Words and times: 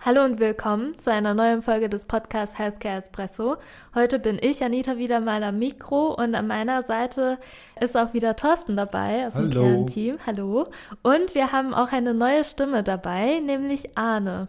Hallo 0.00 0.24
und 0.24 0.38
willkommen 0.38 0.96
zu 1.00 1.10
einer 1.10 1.34
neuen 1.34 1.60
Folge 1.60 1.88
des 1.88 2.04
Podcasts 2.04 2.56
Healthcare 2.56 2.98
Espresso. 2.98 3.56
Heute 3.96 4.20
bin 4.20 4.38
ich, 4.40 4.62
Anita, 4.62 4.96
wieder 4.96 5.18
mal 5.18 5.42
am 5.42 5.58
Mikro 5.58 6.14
und 6.14 6.36
an 6.36 6.46
meiner 6.46 6.84
Seite 6.84 7.36
ist 7.80 7.96
auch 7.96 8.14
wieder 8.14 8.36
Thorsten 8.36 8.76
dabei 8.76 9.26
aus 9.26 9.34
dem 9.34 9.50
Kernteam. 9.50 10.18
Hallo. 10.24 10.68
Und 11.02 11.34
wir 11.34 11.50
haben 11.50 11.74
auch 11.74 11.90
eine 11.90 12.14
neue 12.14 12.44
Stimme 12.44 12.84
dabei, 12.84 13.40
nämlich 13.40 13.98
Arne. 13.98 14.46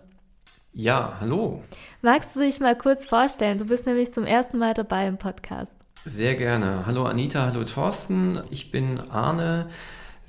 Ja, 0.71 1.17
hallo. 1.19 1.63
Magst 2.03 2.35
du 2.35 2.41
dich 2.41 2.59
mal 2.59 2.77
kurz 2.77 3.07
vorstellen? 3.07 3.57
Du 3.57 3.65
bist 3.65 3.87
nämlich 3.87 4.13
zum 4.13 4.25
ersten 4.25 4.59
Mal 4.59 4.75
dabei 4.75 5.07
im 5.07 5.17
Podcast. 5.17 5.73
Sehr 6.05 6.35
gerne. 6.35 6.85
Hallo 6.85 7.05
Anita, 7.05 7.47
hallo 7.47 7.63
Thorsten. 7.63 8.39
Ich 8.51 8.69
bin 8.69 8.99
Arne 9.09 9.67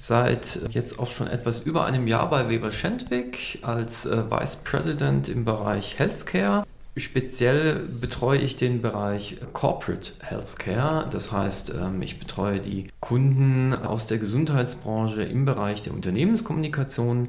seit 0.00 0.60
jetzt 0.70 0.98
auch 0.98 1.10
schon 1.10 1.27
etwas 1.27 1.60
über 1.60 1.84
einem 1.84 2.06
Jahr 2.06 2.30
bei 2.30 2.48
Weber 2.48 2.72
Schendwick 2.72 3.59
als 3.60 4.06
äh, 4.06 4.30
Vice 4.30 4.56
President 4.64 5.28
im 5.28 5.45
Bereich 5.45 5.98
Healthcare. 5.98 6.64
Speziell 6.96 7.80
betreue 8.00 8.38
ich 8.38 8.56
den 8.56 8.80
Bereich 8.80 9.36
Corporate 9.52 10.12
Healthcare. 10.20 11.06
Das 11.10 11.30
heißt, 11.32 11.74
ähm, 11.74 12.00
ich 12.00 12.18
betreue 12.18 12.60
die 12.60 12.88
Kunden 13.00 13.74
aus 13.74 14.06
der 14.06 14.16
Gesundheitsbranche 14.16 15.23
im 15.23 15.45
Bereich 15.45 15.82
der 15.82 15.93
Unternehmenskommunikation, 15.93 17.28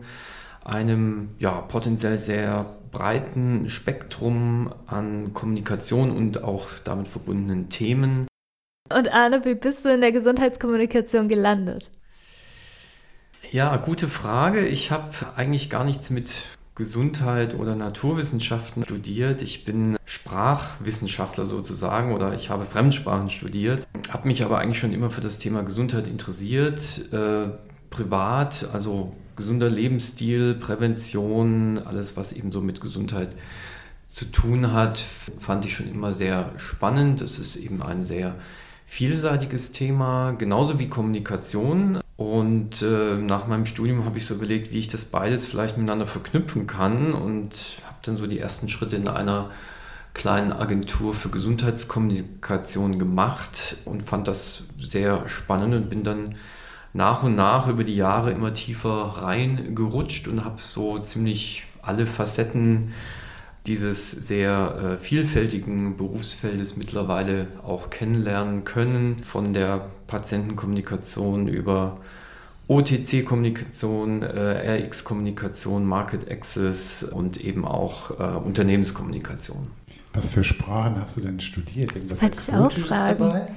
einem 0.64 1.31
ja, 1.39 1.59
potenziell 1.59 2.19
sehr 2.19 2.77
breiten 2.94 3.69
Spektrum 3.69 4.73
an 4.88 5.33
Kommunikation 5.33 6.09
und 6.09 6.42
auch 6.45 6.67
damit 6.86 7.09
verbundenen 7.09 7.67
Themen. 7.67 8.27
Und 8.94 9.11
Arne, 9.11 9.44
wie 9.44 9.55
bist 9.55 9.83
du 9.83 9.94
in 9.94 9.99
der 9.99 10.14
Gesundheitskommunikation 10.14 11.27
gelandet? 11.27 11.92
Ja, 13.50 13.75
gute 13.78 14.08
Frage. 14.08 14.66
Ich 14.66 14.92
habe 14.92 15.09
eigentlich 15.36 15.70
gar 15.70 15.84
nichts 15.84 16.09
mit 16.09 16.31
Gesundheit 16.75 17.53
oder 17.53 17.75
Naturwissenschaften 17.75 18.83
studiert. 18.83 19.42
Ich 19.42 19.66
bin 19.66 19.98
Sprachwissenschaftler 20.06 21.45
sozusagen 21.45 22.14
oder 22.14 22.33
ich 22.33 22.50
habe 22.50 22.66
Fremdsprachen 22.66 23.30
studiert, 23.30 23.88
habe 24.09 24.28
mich 24.28 24.44
aber 24.45 24.59
eigentlich 24.59 24.80
schon 24.80 24.94
immer 24.94 25.09
für 25.09 25.22
das 25.22 25.38
Thema 25.38 25.64
Gesundheit 25.64 26.08
interessiert, 26.08 27.11
äh, 27.11 27.50
privat, 27.89 28.70
also 28.72 29.11
gesunder 29.36 29.70
Lebensstil, 29.70 30.55
Prävention, 30.55 31.80
alles 31.83 32.16
was 32.16 32.31
eben 32.31 32.52
so 32.52 32.61
mit 32.61 32.80
Gesundheit 32.80 33.36
zu 34.08 34.26
tun 34.26 34.72
hat, 34.72 35.03
fand 35.39 35.66
ich 35.66 35.76
schon 35.76 35.89
immer 35.89 36.14
sehr 36.14 36.52
spannend. 36.58 37.22
Es 37.22 37.39
ist 37.39 37.55
eben 37.55 37.81
ein 37.81 38.05
sehr 38.05 38.36
vielseitiges 38.86 39.72
Thema, 39.72 40.31
genauso 40.31 40.80
wie 40.80 40.89
Kommunikation. 40.89 42.00
Und 42.22 42.83
äh, 42.83 43.17
nach 43.17 43.47
meinem 43.47 43.66
Studium 43.66 44.05
habe 44.05 44.19
ich 44.19 44.27
so 44.27 44.36
überlegt, 44.36 44.69
wie 44.69 44.77
ich 44.77 44.88
das 44.88 45.05
beides 45.05 45.47
vielleicht 45.47 45.77
miteinander 45.77 46.05
verknüpfen 46.05 46.67
kann 46.67 47.14
und 47.14 47.80
habe 47.83 47.97
dann 48.03 48.17
so 48.17 48.27
die 48.27 48.38
ersten 48.38 48.69
Schritte 48.69 48.95
in 48.95 49.08
einer 49.08 49.50
kleinen 50.14 50.52
Agentur 50.52 51.16
für 51.16 51.30
Gesundheitskommunikation 51.30 52.99
gemacht 52.99 53.77
und 53.86 54.03
fand 54.03 54.27
das 54.27 54.66
sehr 54.80 55.27
spannend 55.27 55.73
und 55.73 55.89
bin 55.89 56.03
dann 56.03 56.36
nach 56.94 57.23
und 57.23 57.36
nach 57.36 57.67
über 57.67 57.83
die 57.83 57.95
Jahre 57.95 58.30
immer 58.30 58.53
tiefer 58.53 59.16
reingerutscht 59.23 60.27
und 60.27 60.45
habe 60.45 60.61
so 60.61 60.99
ziemlich 60.99 61.64
alle 61.82 62.05
Facetten 62.05 62.93
dieses 63.65 64.11
sehr 64.11 64.99
äh, 65.02 65.03
vielfältigen 65.03 65.98
Berufsfeldes 65.98 66.77
mittlerweile 66.77 67.48
auch 67.64 67.89
kennenlernen 67.89 68.64
können, 68.64 69.23
von 69.23 69.53
der 69.53 69.88
Patientenkommunikation 70.11 71.48
über 71.48 71.99
OTC-Kommunikation, 72.67 74.23
äh, 74.23 74.83
RX-Kommunikation, 74.83 75.86
Market 75.86 76.30
Access 76.30 77.04
und 77.04 77.39
eben 77.39 77.64
auch 77.64 78.20
äh, 78.20 78.38
Unternehmenskommunikation. 78.38 79.67
Was 80.14 80.33
für 80.33 80.44
Sprachen 80.44 81.00
hast 81.00 81.16
du 81.16 81.21
denn 81.21 81.39
studiert? 81.39 81.95
Irgendwas 81.95 82.20
das 82.20 82.50
ich 82.50 82.54
auch 82.54 82.71
fragen. 82.73 83.30
Dabei? 83.30 83.48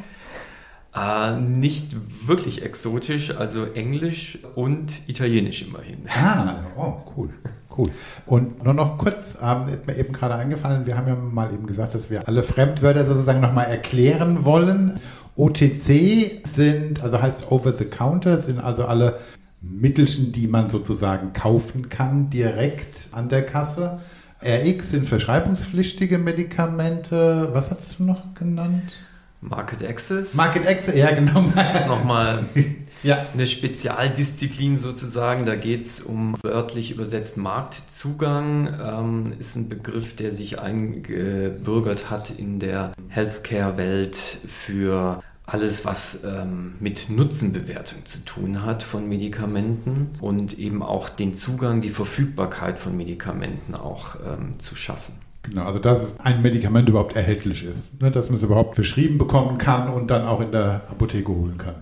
Äh, 1.34 1.41
nicht 1.41 1.97
wirklich 2.25 2.62
exotisch, 2.62 3.34
also 3.34 3.64
Englisch 3.64 4.38
und 4.54 4.93
Italienisch 5.09 5.62
immerhin. 5.62 6.06
Ah, 6.09 6.62
oh, 6.76 6.94
cool. 7.16 7.31
Cool. 7.76 7.91
Und 8.26 8.62
nur 8.62 8.75
noch 8.75 8.98
kurz, 8.98 9.37
ähm, 9.43 9.66
ist 9.69 9.87
mir 9.87 9.97
eben 9.97 10.12
gerade 10.12 10.37
eingefallen, 10.37 10.87
wir 10.87 10.97
haben 10.97 11.09
ja 11.09 11.16
mal 11.16 11.53
eben 11.53 11.66
gesagt, 11.66 11.94
dass 11.94 12.09
wir 12.10 12.28
alle 12.28 12.44
Fremdwörter 12.44 13.04
sozusagen 13.04 13.41
nochmal 13.41 13.66
erklären 13.66 14.44
wollen. 14.44 15.00
OTC 15.36 16.42
sind, 16.48 17.02
also 17.02 17.20
heißt 17.20 17.50
Over 17.50 17.74
the 17.76 17.84
Counter, 17.84 18.40
sind 18.42 18.60
also 18.60 18.84
alle 18.84 19.18
Mittelchen, 19.60 20.32
die 20.32 20.46
man 20.46 20.68
sozusagen 20.68 21.32
kaufen 21.32 21.88
kann, 21.88 22.30
direkt 22.30 23.08
an 23.12 23.28
der 23.28 23.44
Kasse. 23.44 24.00
RX 24.42 24.90
sind 24.90 25.06
verschreibungspflichtige 25.06 26.18
Medikamente. 26.18 27.48
Was 27.52 27.70
hast 27.70 27.98
du 27.98 28.04
noch 28.04 28.34
genannt? 28.34 28.92
Market 29.40 29.82
Access. 29.82 30.34
Market 30.34 30.66
Access, 30.66 30.94
ja 30.94 31.10
genau. 31.12 31.44
Das 31.54 31.80
ist 31.80 31.86
nochmal 31.86 32.44
ja. 33.04 33.26
eine 33.32 33.47
Spezialdisziplin 33.47 34.78
sozusagen. 34.78 35.47
Da 35.47 35.54
geht 35.54 35.87
es 35.87 36.00
um 36.00 36.37
wörtlich 36.42 36.91
übersetzt 36.91 37.37
Marktzugang. 37.37 38.75
Ähm, 38.82 39.32
ist 39.38 39.56
ein 39.56 39.69
Begriff, 39.69 40.16
der 40.16 40.32
sich 40.32 40.59
eingebürgert 40.59 42.10
hat 42.10 42.31
in 42.31 42.59
der 42.59 42.93
Healthcare-Welt 43.09 44.16
für 44.48 45.22
alles, 45.47 45.84
was 45.84 46.20
ähm, 46.25 46.75
mit 46.81 47.10
Nutzenbewertung 47.10 48.06
zu 48.06 48.25
tun 48.25 48.64
hat 48.64 48.82
von 48.82 49.09
Medikamenten 49.09 50.10
und 50.20 50.59
eben 50.59 50.82
auch 50.82 51.09
den 51.09 51.34
Zugang, 51.34 51.82
die 51.82 51.91
Verfügbarkeit 51.91 52.78
von 52.78 52.97
Medikamenten 52.97 53.75
auch 53.75 54.16
ähm, 54.16 54.59
zu 54.59 54.75
schaffen. 54.75 55.14
Genau, 55.43 55.64
also 55.64 55.78
dass 55.78 56.19
ein 56.20 56.41
Medikament 56.41 56.88
überhaupt 56.88 57.14
erhältlich 57.14 57.64
ist, 57.64 58.00
ne, 58.00 58.10
dass 58.10 58.28
man 58.28 58.38
es 58.38 58.43
überhaupt 58.43 58.76
verschrieben 58.76 59.19
bekommen 59.19 59.59
kann 59.59 59.88
und 59.88 60.10
dann 60.10 60.25
auch 60.25 60.41
in 60.41 60.53
der 60.53 60.88
Apotheke 60.88 61.31
holen 61.31 61.59
kann. 61.59 61.75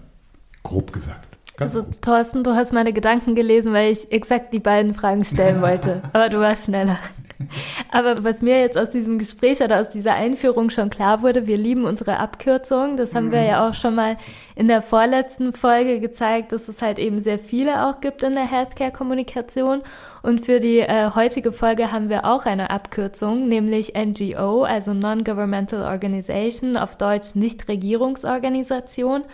Grob 0.63 0.93
gesagt. 0.93 1.27
Ganz 1.57 1.75
also 1.75 1.85
grob. 1.85 2.03
Thorsten, 2.03 2.45
du 2.45 2.55
hast 2.55 2.73
meine 2.73 2.93
Gedanken 2.93 3.35
gelesen, 3.35 3.73
weil 3.73 3.93
ich 3.93 4.11
exakt 4.11 4.53
die 4.55 4.61
beiden 4.61 4.95
Fragen 4.95 5.25
stellen 5.25 5.61
wollte, 5.61 6.03
aber 6.13 6.29
du 6.29 6.41
warst 6.41 6.67
schneller. 6.67 6.97
Aber 7.91 8.25
was 8.25 8.43
mir 8.43 8.61
jetzt 8.61 8.79
aus 8.79 8.91
diesem 8.91 9.19
Gespräch 9.19 9.61
oder 9.61 9.81
aus 9.81 9.91
dieser 9.91 10.15
Einführung 10.15 10.71
schon 10.71 10.91
klar 10.91 11.23
wurde, 11.23 11.47
wir 11.47 11.57
lieben 11.57 11.85
unsere 11.85 12.19
Abkürzungen. 12.19 12.97
Das 12.97 13.15
haben 13.15 13.27
mhm. 13.27 13.33
wir 13.33 13.43
ja 13.43 13.69
auch 13.69 13.75
schon 13.75 13.95
mal 13.95 14.17
in 14.55 14.69
der 14.69 14.83
vorletzten 14.83 15.53
Folge 15.53 16.01
gezeigt, 16.01 16.53
dass 16.53 16.69
es 16.69 16.83
halt 16.83 16.99
eben 16.99 17.21
sehr 17.21 17.39
viele 17.39 17.87
auch 17.87 18.01
gibt 18.01 18.23
in 18.23 18.33
der 18.33 18.51
Healthcare-Kommunikation. 18.51 19.83
Und 20.23 20.45
für 20.45 20.61
die 20.61 20.79
äh, 20.79 21.11
heutige 21.15 21.53
Folge 21.53 21.91
haben 21.91 22.09
wir 22.09 22.25
auch 22.25 22.47
eine 22.47 22.71
Abkürzung, 22.71 23.49
nämlich 23.49 23.95
NGO, 23.95 24.63
also 24.63 24.95
Non-Governmental 24.95 25.83
Organization, 25.83 26.77
auf 26.77 26.97
Deutsch 26.97 27.35
Nichtregierungsorganisation. 27.35 29.25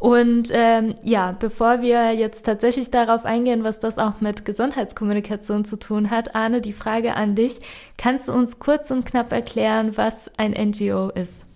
Und 0.00 0.48
ähm, 0.54 0.94
ja, 1.02 1.36
bevor 1.38 1.82
wir 1.82 2.12
jetzt 2.12 2.46
tatsächlich 2.46 2.90
darauf 2.90 3.26
eingehen, 3.26 3.64
was 3.64 3.80
das 3.80 3.98
auch 3.98 4.22
mit 4.22 4.46
Gesundheitskommunikation 4.46 5.66
zu 5.66 5.78
tun 5.78 6.10
hat, 6.10 6.34
Arne, 6.34 6.62
die 6.62 6.72
Frage 6.72 7.16
an 7.16 7.34
dich. 7.34 7.60
Kannst 7.98 8.28
du 8.28 8.32
uns 8.32 8.58
kurz 8.58 8.90
und 8.90 9.04
knapp 9.04 9.30
erklären, 9.30 9.98
was 9.98 10.30
ein 10.38 10.52
NGO 10.52 11.10
ist? 11.10 11.49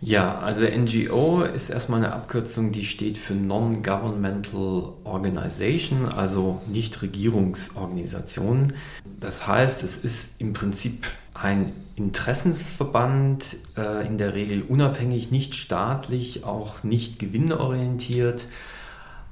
Ja, 0.00 0.40
also 0.40 0.64
NGO 0.64 1.42
ist 1.42 1.70
erstmal 1.70 2.04
eine 2.04 2.12
Abkürzung, 2.12 2.70
die 2.70 2.84
steht 2.84 3.16
für 3.16 3.34
Non-Governmental 3.34 4.92
Organization, 5.04 6.06
also 6.06 6.60
Nichtregierungsorganisation. 6.66 8.74
Das 9.18 9.46
heißt, 9.46 9.82
es 9.82 9.96
ist 9.96 10.32
im 10.38 10.52
Prinzip 10.52 11.06
ein 11.32 11.72
Interessensverband, 11.96 13.56
äh, 13.78 14.06
in 14.06 14.18
der 14.18 14.34
Regel 14.34 14.60
unabhängig, 14.62 15.30
nicht 15.30 15.54
staatlich, 15.54 16.44
auch 16.44 16.84
nicht 16.84 17.18
gewinnorientiert. 17.18 18.44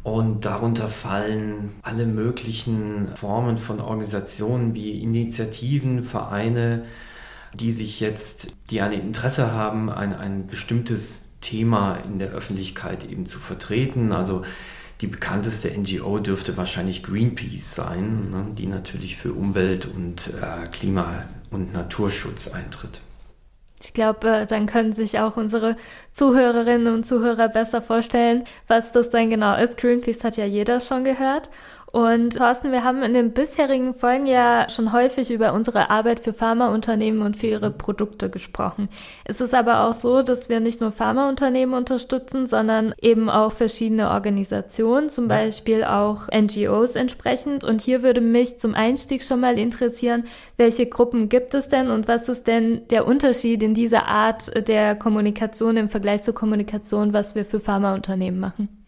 Und 0.03 0.47
darunter 0.47 0.89
fallen 0.89 1.73
alle 1.83 2.07
möglichen 2.07 3.09
Formen 3.17 3.59
von 3.59 3.81
Organisationen 3.81 4.75
wie 4.75 5.01
Initiativen, 5.01 6.05
Vereine, 6.05 6.85
die 7.55 7.73
sich 7.73 8.01
jetzt, 8.01 8.57
die 8.71 8.81
ein 8.81 8.93
Interesse 8.93 9.53
haben, 9.53 9.91
ein, 9.91 10.15
ein 10.15 10.47
bestimmtes 10.47 11.27
Thema 11.41 11.97
in 11.97 12.19
der 12.19 12.31
Öffentlichkeit 12.31 13.09
eben 13.09 13.27
zu 13.27 13.39
vertreten. 13.39 14.13
Also 14.13 14.43
die 15.01 15.07
bekannteste 15.07 15.71
NGO 15.71 16.19
dürfte 16.19 16.57
wahrscheinlich 16.57 17.03
Greenpeace 17.03 17.75
sein, 17.75 18.31
ne, 18.31 18.47
die 18.57 18.67
natürlich 18.67 19.17
für 19.17 19.33
Umwelt 19.33 19.87
und 19.87 20.31
äh, 20.41 20.67
Klima 20.69 21.25
und 21.51 21.73
Naturschutz 21.73 22.49
eintritt. 22.49 23.01
Ich 23.83 23.93
glaube, 23.93 24.29
äh, 24.29 24.47
dann 24.47 24.67
können 24.67 24.93
sich 24.93 25.19
auch 25.19 25.37
unsere 25.37 25.77
Zuhörerinnen 26.13 26.93
und 26.93 27.05
Zuhörer 27.05 27.49
besser 27.49 27.83
vorstellen, 27.83 28.45
was 28.67 28.93
das 28.93 29.11
dann 29.11 29.31
genau 29.31 29.57
ist. 29.57 29.77
Greenpeace 29.77 30.25
hat 30.25 30.37
ja 30.37 30.47
jeder 30.47 30.81
schon 30.81 31.05
gehört. 31.05 31.51
Und 31.95 32.39
Thorsten, 32.39 32.73
wir 32.73 32.83
haben 32.83 33.05
in 33.05 33.15
den 33.15 33.31
bisherigen 33.31 33.95
Folgen 33.95 34.27
ja 34.27 34.69
schon 34.69 34.93
häufig 34.93 35.31
über 35.31 35.53
unsere 35.53 35.91
Arbeit 35.91 36.19
für 36.19 36.33
Pharmaunternehmen 36.33 37.23
und 37.23 37.37
für 37.37 37.47
ihre 37.47 37.71
Produkte 37.71 38.31
gesprochen. 38.31 38.89
Es 39.25 39.41
ist 39.41 39.55
aber 39.55 39.85
auch 39.85 39.95
so, 39.95 40.23
dass 40.23 40.49
wir 40.49 40.59
nicht 40.59 40.81
nur 40.81 40.91
Pharmaunternehmen 40.91 41.73
unterstützen, 41.73 42.49
sondern 42.49 42.97
eben 43.01 43.31
auch 43.31 43.53
verschiedene 43.53 44.11
Organisationen, 44.11 45.09
zum 45.09 45.29
Beispiel 45.29 45.85
auch 45.85 46.27
NGOs 46.37 46.97
entsprechend. 46.97 47.63
Und 47.63 47.81
hier 47.81 48.03
würde 48.03 48.21
mich 48.21 48.59
zum 48.59 48.75
Einstieg 48.75 49.23
schon 49.23 49.39
mal 49.39 49.57
interessieren, 49.57 50.25
welche 50.57 50.87
Gruppen 50.87 51.29
gibt 51.29 51.55
es 51.55 51.69
denn 51.69 51.91
und 51.91 52.09
was 52.09 52.29
ist 52.29 52.49
denn 52.49 52.89
der 52.89 53.07
Unterschied 53.07 53.63
in 53.63 53.73
dieser 53.73 54.07
Art 54.07 54.67
der 54.67 54.97
Kommunikation 54.97 55.77
im 55.77 55.89
Vergleich 55.89 56.23
zur 56.23 56.35
Kommunikation, 56.35 57.13
was 57.13 57.37
wir 57.37 57.45
für 57.45 57.61
Pharmaunternehmen 57.61 58.41
machen? 58.41 58.84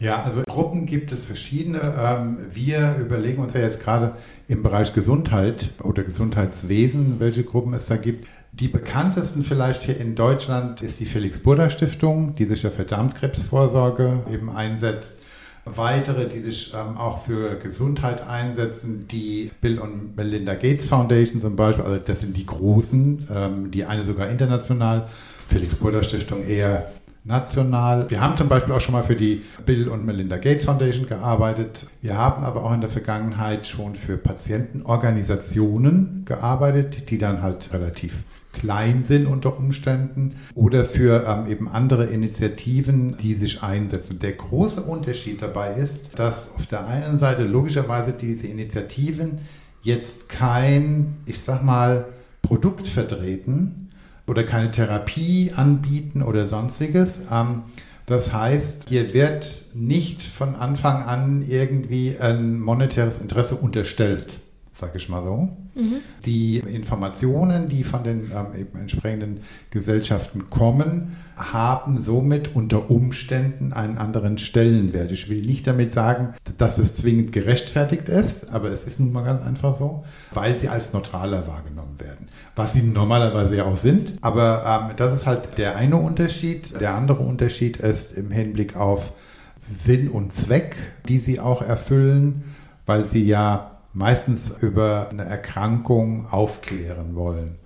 Ja, 0.00 0.22
also 0.22 0.42
Gruppen 0.46 0.86
gibt 0.86 1.10
es 1.10 1.24
verschiedene. 1.24 1.80
Ähm, 1.98 2.38
wir 2.52 2.96
überlegen 3.00 3.42
uns 3.42 3.54
ja 3.54 3.60
jetzt 3.60 3.80
gerade 3.80 4.14
im 4.46 4.62
Bereich 4.62 4.94
Gesundheit 4.94 5.70
oder 5.82 6.04
Gesundheitswesen, 6.04 7.16
welche 7.18 7.42
Gruppen 7.42 7.74
es 7.74 7.86
da 7.86 7.96
gibt. 7.96 8.28
Die 8.52 8.68
bekanntesten 8.68 9.42
vielleicht 9.42 9.82
hier 9.82 10.00
in 10.00 10.14
Deutschland 10.14 10.82
ist 10.82 11.00
die 11.00 11.04
Felix-Burda-Stiftung, 11.04 12.34
die 12.36 12.44
sich 12.44 12.62
ja 12.62 12.70
für 12.70 12.84
Darmkrebsvorsorge 12.84 14.20
eben 14.32 14.50
einsetzt. 14.50 15.16
Weitere, 15.64 16.28
die 16.28 16.40
sich 16.40 16.72
ähm, 16.74 16.96
auch 16.96 17.24
für 17.24 17.56
Gesundheit 17.56 18.26
einsetzen, 18.26 19.06
die 19.08 19.50
Bill 19.60 19.78
und 19.78 20.16
Melinda 20.16 20.54
Gates 20.54 20.88
Foundation 20.88 21.42
zum 21.42 21.56
Beispiel, 21.56 21.84
also 21.84 21.98
das 21.98 22.20
sind 22.20 22.36
die 22.36 22.46
großen, 22.46 23.28
ähm, 23.34 23.70
die 23.70 23.84
eine 23.84 24.04
sogar 24.04 24.28
international, 24.30 25.08
Felix-Burda-Stiftung 25.48 26.42
eher 26.42 26.90
national. 27.28 28.10
Wir 28.10 28.20
haben 28.20 28.36
zum 28.36 28.48
Beispiel 28.48 28.74
auch 28.74 28.80
schon 28.80 28.94
mal 28.94 29.04
für 29.04 29.14
die 29.14 29.44
Bill 29.64 29.88
und 29.88 30.04
Melinda 30.04 30.38
Gates 30.38 30.64
Foundation 30.64 31.06
gearbeitet. 31.06 31.86
Wir 32.00 32.16
haben 32.16 32.42
aber 32.42 32.64
auch 32.64 32.72
in 32.72 32.80
der 32.80 32.90
Vergangenheit 32.90 33.66
schon 33.66 33.94
für 33.94 34.16
Patientenorganisationen 34.16 36.24
gearbeitet, 36.24 37.10
die 37.10 37.18
dann 37.18 37.42
halt 37.42 37.72
relativ 37.72 38.24
klein 38.52 39.04
sind 39.04 39.26
unter 39.26 39.58
Umständen 39.58 40.36
oder 40.54 40.84
für 40.84 41.24
ähm, 41.28 41.50
eben 41.50 41.68
andere 41.68 42.06
Initiativen, 42.06 43.16
die 43.18 43.34
sich 43.34 43.62
einsetzen. 43.62 44.18
Der 44.18 44.32
große 44.32 44.82
Unterschied 44.82 45.42
dabei 45.42 45.74
ist, 45.74 46.18
dass 46.18 46.48
auf 46.56 46.66
der 46.66 46.86
einen 46.86 47.18
Seite 47.18 47.44
logischerweise 47.44 48.12
diese 48.12 48.46
Initiativen 48.46 49.40
jetzt 49.82 50.28
kein, 50.28 51.18
ich 51.26 51.40
sag 51.40 51.62
mal, 51.62 52.06
Produkt 52.42 52.88
vertreten, 52.88 53.87
oder 54.28 54.44
keine 54.44 54.70
Therapie 54.70 55.52
anbieten 55.54 56.22
oder 56.22 56.48
sonstiges. 56.48 57.20
Ähm, 57.30 57.62
das 58.06 58.32
heißt, 58.32 58.88
hier 58.88 59.12
wird 59.12 59.66
nicht 59.74 60.22
von 60.22 60.54
Anfang 60.54 61.02
an 61.02 61.44
irgendwie 61.46 62.16
ein 62.18 62.58
monetäres 62.58 63.20
Interesse 63.20 63.54
unterstellt, 63.56 64.38
sage 64.78 64.96
ich 64.96 65.08
mal 65.08 65.24
so. 65.24 65.48
Mhm. 65.74 65.96
Die 66.24 66.58
Informationen, 66.58 67.68
die 67.68 67.82
von 67.82 68.04
den 68.04 68.30
ähm, 68.32 68.66
entsprechenden 68.74 69.40
Gesellschaften 69.70 70.50
kommen, 70.50 71.16
haben 71.36 72.00
somit 72.00 72.54
unter 72.54 72.90
Umständen 72.90 73.72
einen 73.72 73.98
anderen 73.98 74.38
Stellenwert. 74.38 75.10
Ich 75.10 75.28
will 75.28 75.42
nicht 75.42 75.66
damit 75.66 75.92
sagen, 75.92 76.34
dass 76.58 76.78
es 76.78 76.94
zwingend 76.94 77.32
gerechtfertigt 77.32 78.08
ist, 78.08 78.50
aber 78.50 78.70
es 78.70 78.84
ist 78.84 79.00
nun 79.00 79.12
mal 79.12 79.24
ganz 79.24 79.44
einfach 79.44 79.76
so, 79.78 80.04
weil 80.32 80.56
sie 80.56 80.68
als 80.68 80.92
neutraler 80.92 81.46
wahrgenommen 81.48 81.98
werden. 81.98 82.28
Was 82.54 82.72
sie 82.72 82.82
normalerweise 82.82 83.56
ja 83.56 83.64
auch 83.64 83.76
sind. 83.76 84.14
Aber 84.20 84.88
ähm, 84.90 84.96
das 84.96 85.14
ist 85.14 85.26
halt 85.26 85.58
der 85.58 85.76
eine 85.76 85.96
Unterschied. 85.96 86.80
Der 86.80 86.94
andere 86.94 87.22
Unterschied 87.22 87.78
ist 87.78 88.16
im 88.16 88.30
Hinblick 88.30 88.76
auf 88.76 89.12
Sinn 89.56 90.08
und 90.08 90.32
Zweck, 90.34 90.76
die 91.08 91.18
sie 91.18 91.40
auch 91.40 91.62
erfüllen, 91.62 92.44
weil 92.86 93.04
sie 93.04 93.24
ja 93.24 93.77
meistens 93.92 94.50
über 94.60 95.08
eine 95.10 95.24
Erkrankung 95.24 96.26
aufklären 96.26 97.14
wollen 97.14 97.56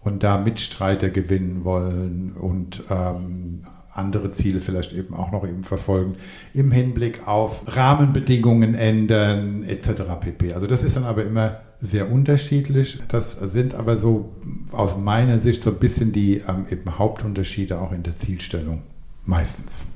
und 0.00 0.22
da 0.22 0.38
Mitstreiter 0.38 1.10
gewinnen 1.10 1.64
wollen 1.64 2.32
und 2.32 2.84
ähm, 2.90 3.66
andere 3.92 4.30
Ziele 4.30 4.60
vielleicht 4.60 4.92
eben 4.92 5.14
auch 5.14 5.32
noch 5.32 5.44
eben 5.46 5.62
verfolgen 5.62 6.16
im 6.52 6.70
Hinblick 6.70 7.26
auf 7.26 7.62
Rahmenbedingungen 7.66 8.74
ändern 8.74 9.64
etc. 9.64 10.02
pp. 10.20 10.52
Also 10.52 10.66
das 10.66 10.82
ist 10.82 10.96
dann 10.96 11.04
aber 11.04 11.24
immer 11.24 11.60
sehr 11.80 12.10
unterschiedlich. 12.10 13.00
Das 13.08 13.32
sind 13.32 13.74
aber 13.74 13.96
so 13.96 14.32
aus 14.72 14.96
meiner 14.96 15.38
Sicht 15.38 15.62
so 15.62 15.70
ein 15.70 15.78
bisschen 15.78 16.12
die 16.12 16.38
ähm, 16.38 16.66
eben 16.70 16.98
Hauptunterschiede 16.98 17.80
auch 17.80 17.92
in 17.92 18.02
der 18.02 18.16
Zielstellung 18.16 18.82
meistens. 19.24 19.86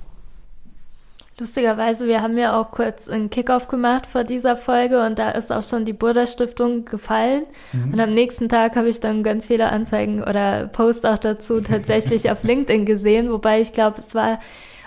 Lustigerweise, 1.40 2.06
wir 2.06 2.20
haben 2.20 2.36
ja 2.36 2.60
auch 2.60 2.70
kurz 2.70 3.08
einen 3.08 3.30
Kickoff 3.30 3.66
gemacht 3.66 4.04
vor 4.04 4.24
dieser 4.24 4.56
Folge 4.56 5.04
und 5.04 5.18
da 5.18 5.30
ist 5.30 5.50
auch 5.50 5.62
schon 5.62 5.86
die 5.86 5.94
Burda 5.94 6.26
Stiftung 6.26 6.84
gefallen. 6.84 7.44
Mhm. 7.72 7.94
Und 7.94 8.00
am 8.00 8.10
nächsten 8.10 8.50
Tag 8.50 8.76
habe 8.76 8.90
ich 8.90 9.00
dann 9.00 9.22
ganz 9.22 9.46
viele 9.46 9.70
Anzeigen 9.70 10.22
oder 10.22 10.66
Posts 10.66 11.06
auch 11.06 11.18
dazu 11.18 11.62
tatsächlich 11.62 12.30
auf 12.30 12.44
LinkedIn 12.44 12.84
gesehen, 12.84 13.30
wobei 13.30 13.62
ich 13.62 13.72
glaube, 13.72 13.96
es 13.98 14.14
war, 14.14 14.38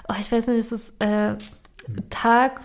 oh, 0.08 0.14
ich 0.20 0.32
weiß 0.32 0.46
nicht, 0.48 0.60
ist 0.60 0.72
es 0.72 0.94
äh, 1.00 1.34
Tag 2.12 2.62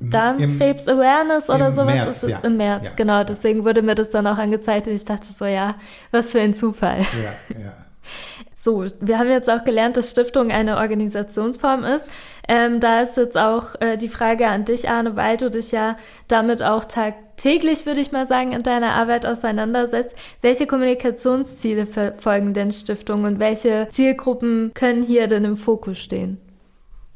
Darmkrebs 0.00 0.86
Awareness 0.86 1.48
oder 1.48 1.72
sowas? 1.72 1.94
März, 1.94 2.22
ja. 2.28 2.38
Im 2.40 2.58
März, 2.58 2.84
ja. 2.84 2.92
genau. 2.94 3.24
Deswegen 3.24 3.64
wurde 3.64 3.80
mir 3.80 3.94
das 3.94 4.10
dann 4.10 4.26
auch 4.26 4.38
angezeigt 4.38 4.86
und 4.86 4.94
ich 4.94 5.04
dachte 5.04 5.26
so, 5.26 5.46
ja, 5.46 5.76
was 6.10 6.30
für 6.32 6.40
ein 6.40 6.52
Zufall. 6.52 7.00
Ja, 7.00 7.58
ja. 7.58 7.72
So, 8.62 8.84
wir 9.00 9.18
haben 9.18 9.30
jetzt 9.30 9.48
auch 9.48 9.64
gelernt, 9.64 9.96
dass 9.96 10.10
Stiftung 10.10 10.50
eine 10.50 10.76
Organisationsform 10.76 11.82
ist. 11.82 12.04
Ähm, 12.46 12.78
da 12.78 13.00
ist 13.00 13.16
jetzt 13.16 13.38
auch 13.38 13.80
äh, 13.80 13.96
die 13.96 14.10
Frage 14.10 14.48
an 14.48 14.66
dich, 14.66 14.90
Arne, 14.90 15.16
weil 15.16 15.38
du 15.38 15.48
dich 15.48 15.72
ja 15.72 15.96
damit 16.28 16.62
auch 16.62 16.84
tagtäglich, 16.84 17.86
würde 17.86 18.02
ich 18.02 18.12
mal 18.12 18.26
sagen, 18.26 18.52
in 18.52 18.62
deiner 18.62 18.92
Arbeit 18.92 19.24
auseinandersetzt. 19.24 20.14
Welche 20.42 20.66
Kommunikationsziele 20.66 21.86
verfolgen 21.86 22.52
denn 22.52 22.70
Stiftungen 22.70 23.24
und 23.24 23.38
welche 23.38 23.88
Zielgruppen 23.92 24.72
können 24.74 25.04
hier 25.04 25.26
denn 25.26 25.46
im 25.46 25.56
Fokus 25.56 25.98
stehen? 25.98 26.36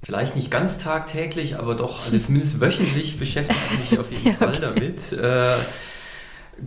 Vielleicht 0.03 0.37
nicht 0.37 0.51
ganz 0.51 0.79
tagtäglich, 0.79 1.59
aber 1.59 1.75
doch, 1.75 2.07
also 2.07 2.19
zumindest 2.19 2.59
wöchentlich 2.63 3.19
beschäftige 3.19 3.61
ich 3.83 3.91
mich 3.91 4.01
auf 4.01 4.11
jeden 4.11 4.29
ja, 4.29 4.33
Fall 4.35 4.53
damit. 4.53 5.13
Äh, 5.13 5.57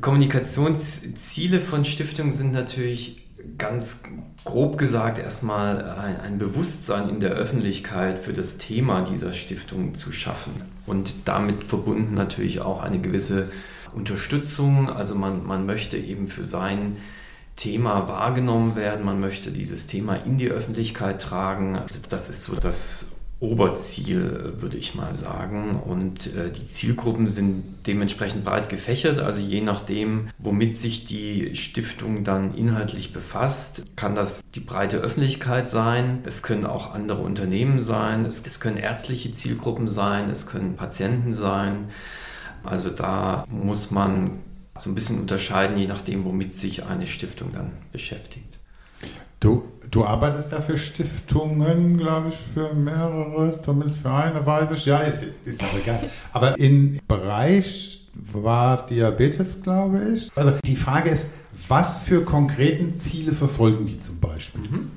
Kommunikationsziele 0.02 1.62
von 1.62 1.84
Stiftungen 1.84 2.32
sind 2.32 2.52
natürlich 2.52 3.27
ganz 3.58 4.02
grob 4.46 4.78
gesagt 4.78 5.18
erstmal 5.18 5.84
ein, 5.84 6.20
ein, 6.20 6.38
Bewusstsein 6.40 7.10
in 7.10 7.20
der 7.20 7.32
Öffentlichkeit 7.32 8.24
für 8.24 8.34
das 8.34 8.58
Thema 8.58 9.02
dieser 9.02 9.34
Stiftung 9.34 9.96
zu 9.96 10.12
schaffen 10.12 10.54
und 10.86 11.28
damit 11.28 11.64
verbunden 11.64 12.14
natürlich 12.14 12.62
auch 12.62 12.82
eine 12.82 13.00
gewisse 13.00 13.50
Unterstützung. 13.94 14.90
Also 14.90 15.16
man, 15.16 15.46
man 15.46 15.66
möchte 15.66 15.98
eben 15.98 16.28
für 16.28 16.44
sein 16.44 16.98
Thema 17.56 18.08
wahrgenommen 18.08 18.76
werden, 18.76 19.06
man 19.06 19.20
möchte 19.20 19.52
dieses 19.52 19.88
Thema 19.88 20.16
in 20.16 20.38
die 20.38 20.50
Öffentlichkeit 20.50 21.22
tragen. 21.22 21.78
Also 21.78 22.02
das 22.10 22.30
ist 22.30 22.44
so 22.44 22.56
das 22.56 23.12
Oberziel, 23.40 24.56
würde 24.60 24.78
ich 24.78 24.96
mal 24.96 25.16
sagen. 25.16 25.80
Und 25.80 26.34
äh, 26.36 26.52
die 26.52 26.70
Zielgruppen 26.70 27.28
sind 27.28 27.64
dementsprechend 27.86 28.44
breit 28.44 28.70
gefächert. 28.70 29.20
Also 29.20 29.42
je 29.42 29.62
nachdem, 29.62 30.30
womit 30.40 30.78
sich 30.78 31.06
die 31.06 31.56
Stiftung 31.56 32.24
dann 32.24 32.56
inhaltlich 32.56 33.14
befasst, 33.14 33.84
kann 33.96 34.16
das 34.16 34.42
die 34.56 34.60
breite 34.60 34.98
Öffentlichkeit 34.98 35.70
sein. 35.70 36.20
Es 36.26 36.42
können 36.42 36.66
auch 36.66 36.94
andere 36.94 37.22
Unternehmen 37.22 37.80
sein. 37.80 38.26
Es, 38.26 38.44
es 38.44 38.60
können 38.60 38.78
ärztliche 38.78 39.32
Zielgruppen 39.32 39.88
sein. 39.88 40.32
Es 40.32 40.48
können 40.48 40.76
Patienten 40.76 41.36
sein. 41.36 41.90
Also 42.64 42.90
da 42.90 43.46
muss 43.50 43.92
man 43.92 44.40
so 44.76 44.90
ein 44.90 44.96
bisschen 44.96 45.20
unterscheiden, 45.20 45.78
je 45.78 45.88
nachdem, 45.88 46.26
womit 46.26 46.56
sich 46.56 46.86
eine 46.86 47.08
Stiftung 47.08 47.52
dann 47.54 47.72
beschäftigt. 47.92 48.58
Du, 49.40 49.64
du 49.92 50.06
arbeitest 50.06 50.52
ja 50.52 50.62
für 50.62 50.78
Stiftungen, 50.78 51.98
glaube 51.98 52.30
ich, 52.30 52.38
für 52.54 52.74
mehrere, 52.74 53.62
zumindest 53.62 54.00
für 54.00 54.12
eine, 54.12 54.46
weiß 54.46 54.72
ich. 54.72 54.86
Ja, 54.86 55.00
ist, 55.00 55.24
ist 55.46 55.64
auch 55.64 55.78
egal. 55.78 56.10
Aber 56.34 56.58
im 56.58 57.00
Bereich 57.08 58.08
war 58.14 58.86
Diabetes, 58.86 59.62
glaube 59.62 60.02
ich. 60.16 60.30
Also 60.36 60.54
die 60.66 60.76
Frage 60.76 61.10
ist, 61.10 61.28
was 61.68 62.00
für 62.00 62.24
konkreten 62.24 62.94
Ziele 62.94 63.34
verfolgen 63.34 63.88
die 63.88 64.00
zum 64.00 64.20
Beispiel? 64.20 64.62
Mhm. 64.62 64.92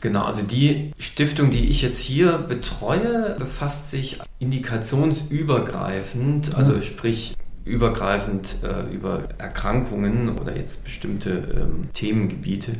Genau, 0.00 0.24
also 0.24 0.42
die 0.42 0.92
Stiftung, 0.98 1.50
die 1.50 1.68
ich 1.68 1.82
jetzt 1.82 1.98
hier 1.98 2.38
betreue, 2.38 3.34
befasst 3.36 3.90
sich 3.90 4.20
indikationsübergreifend, 4.38 6.54
also 6.54 6.74
mhm. 6.74 6.82
sprich 6.82 7.34
übergreifend 7.68 8.56
äh, 8.62 8.92
über 8.94 9.24
Erkrankungen 9.38 10.36
oder 10.38 10.56
jetzt 10.56 10.84
bestimmte 10.84 11.30
ähm, 11.30 11.88
Themengebiete. 11.92 12.72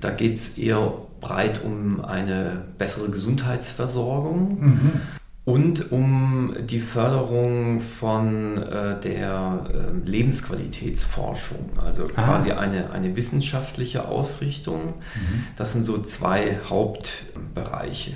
Da 0.00 0.10
geht 0.10 0.36
es 0.36 0.56
eher 0.56 0.92
breit 1.20 1.62
um 1.62 2.02
eine 2.02 2.64
bessere 2.78 3.10
Gesundheitsversorgung. 3.10 4.60
Mhm. 4.60 5.00
und 5.44 5.90
um 5.90 6.54
die 6.66 6.80
Förderung 6.80 7.80
von 7.80 8.58
äh, 8.58 9.00
der 9.00 9.66
äh, 9.68 10.08
Lebensqualitätsforschung, 10.08 11.70
also 11.84 12.04
ah. 12.14 12.22
quasi 12.22 12.52
eine, 12.52 12.92
eine 12.92 13.16
wissenschaftliche 13.16 14.06
Ausrichtung. 14.06 14.94
Mhm. 15.14 15.44
Das 15.56 15.72
sind 15.72 15.84
so 15.84 15.98
zwei 16.02 16.60
Hauptbereiche. 16.68 18.12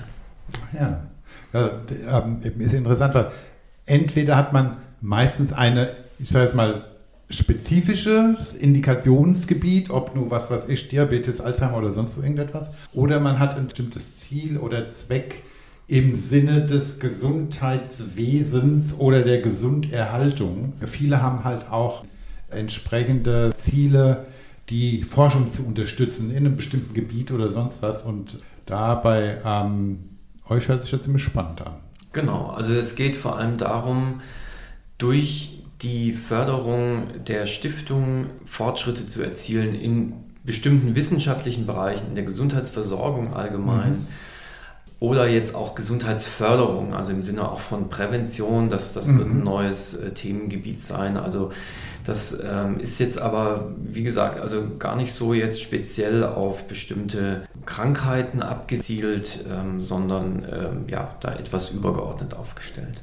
Ja, 0.73 1.01
ja 1.53 1.71
ähm, 2.23 2.41
ist 2.43 2.75
interessant, 2.75 3.15
weil 3.15 3.33
entweder 3.87 4.37
hat 4.37 4.53
man 4.53 4.77
meistens 5.01 5.53
eine, 5.53 5.91
ich 6.19 6.31
sage 6.31 6.47
jetzt 6.47 6.55
mal, 6.55 6.85
spezifisches 7.31 8.55
Indikationsgebiet, 8.55 9.91
ob 9.91 10.15
nur 10.15 10.31
was, 10.31 10.51
was 10.51 10.67
ist, 10.67 10.93
Diabetes, 10.93 11.41
Alzheimer 11.41 11.79
oder 11.79 11.93
sonst 11.93 12.15
so 12.15 12.23
irgendetwas, 12.23 12.71
oder 12.93 13.19
man 13.21 13.39
hat 13.39 13.57
ein 13.57 13.65
bestimmtes 13.65 14.17
Ziel 14.17 14.59
oder 14.59 14.85
Zweck, 14.85 15.43
im 15.87 16.15
Sinne 16.15 16.65
des 16.65 16.99
Gesundheitswesens 16.99 18.95
oder 18.99 19.23
der 19.23 19.43
Gesunderhaltung. 19.43 20.73
Viele 20.87 21.21
haben 21.21 21.45
halt 21.45 21.71
auch 21.71 22.05
entsprechende 22.51 23.53
Ziele, 23.55 24.27
die 24.71 25.05
Forschung 25.05 25.53
zu 25.53 25.67
unterstützen 25.67 26.31
in 26.31 26.39
einem 26.39 26.57
bestimmten 26.57 26.95
Gebiet 26.95 27.31
oder 27.33 27.51
sonst 27.51 27.83
was. 27.83 28.03
Und 28.03 28.39
dabei 28.65 29.39
ähm, 29.45 29.99
euch 30.49 30.69
hört 30.69 30.83
sich 30.83 30.93
das 30.93 31.03
ziemlich 31.03 31.23
spannend 31.23 31.61
an. 31.61 31.75
Genau, 32.13 32.47
also 32.51 32.73
es 32.73 32.95
geht 32.95 33.17
vor 33.17 33.37
allem 33.37 33.59
darum, 33.59 34.23
durch 34.97 35.54
die 35.85 36.13
Förderung 36.13 37.25
der 37.27 37.47
Stiftung 37.47 38.27
Fortschritte 38.45 39.07
zu 39.07 39.23
erzielen 39.23 39.75
in 39.75 40.15
bestimmten 40.43 40.97
wissenschaftlichen 40.97 41.67
Bereichen, 41.67 42.09
in 42.09 42.15
der 42.17 42.25
Gesundheitsversorgung 42.25 43.35
allgemein. 43.35 43.93
Mhm 43.93 44.07
oder 45.05 45.29
jetzt 45.29 45.55
auch 45.55 45.75
Gesundheitsförderung, 45.75 46.95
also 46.95 47.13
im 47.13 47.23
Sinne 47.23 47.51
auch 47.51 47.61
von 47.61 47.91
Prävention, 47.91 48.71
das, 48.71 48.95
das 48.95 49.07
mhm. 49.07 49.19
wird 49.19 49.29
ein 49.29 49.39
mhm. 49.39 49.45
neues 49.45 49.95
äh, 49.95 50.11
Themengebiet 50.13 50.81
sein. 50.81 51.19
Also 51.19 51.53
das 52.07 52.39
ähm, 52.43 52.79
ist 52.81 52.99
jetzt 53.01 53.19
aber, 53.19 53.73
wie 53.77 54.03
gesagt, 54.03 54.41
also 54.41 54.63
gar 54.79 54.97
nicht 54.97 55.13
so 55.13 55.35
jetzt 55.35 55.61
speziell 55.61 56.25
auf 56.25 56.65
bestimmte 56.69 57.43
Krankheiten 57.67 58.43
abgezielt, 58.43 59.45
ähm, 59.51 59.81
sondern 59.81 60.47
ähm, 60.51 60.85
ja, 60.89 61.17
da 61.21 61.35
etwas 61.35 61.71
übergeordnet 61.71 62.35
aufgestellt. 62.35 63.01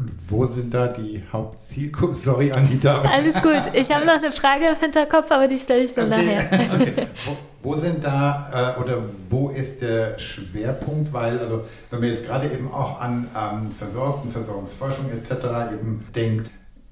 Und 0.00 0.12
wo 0.28 0.46
sind 0.46 0.72
da 0.72 0.88
die 0.88 1.22
Hauptzielgruppen? 1.30 2.16
Sorry, 2.16 2.50
Anita. 2.50 3.02
Alles 3.02 3.34
gut. 3.34 3.60
Ich 3.74 3.94
habe 3.94 4.06
noch 4.06 4.14
eine 4.14 4.32
Frage 4.32 4.68
im 4.68 4.76
Hinterkopf, 4.76 5.30
aber 5.30 5.46
die 5.46 5.58
stelle 5.58 5.84
ich 5.84 5.92
dann 5.92 6.10
okay. 6.10 6.36
nachher. 6.36 6.74
Okay. 6.74 6.92
Wo, 7.26 7.74
wo, 7.74 7.78
sind 7.78 8.02
da 8.02 8.76
äh, 8.78 8.80
oder 8.80 9.02
wo 9.28 9.50
ist 9.50 9.82
der 9.82 10.18
Schwerpunkt? 10.18 11.12
Weil, 11.12 11.38
also, 11.38 11.64
wenn 11.90 12.00
man 12.00 12.08
jetzt 12.08 12.26
gerade 12.26 12.46
eben 12.46 12.72
auch 12.72 12.98
an 12.98 13.28
ähm, 13.36 13.70
Versorgten, 13.72 14.30
Versorgungsforschung 14.30 15.10
etc. 15.10 15.44
eben 15.74 16.06
denkt, 16.14 16.50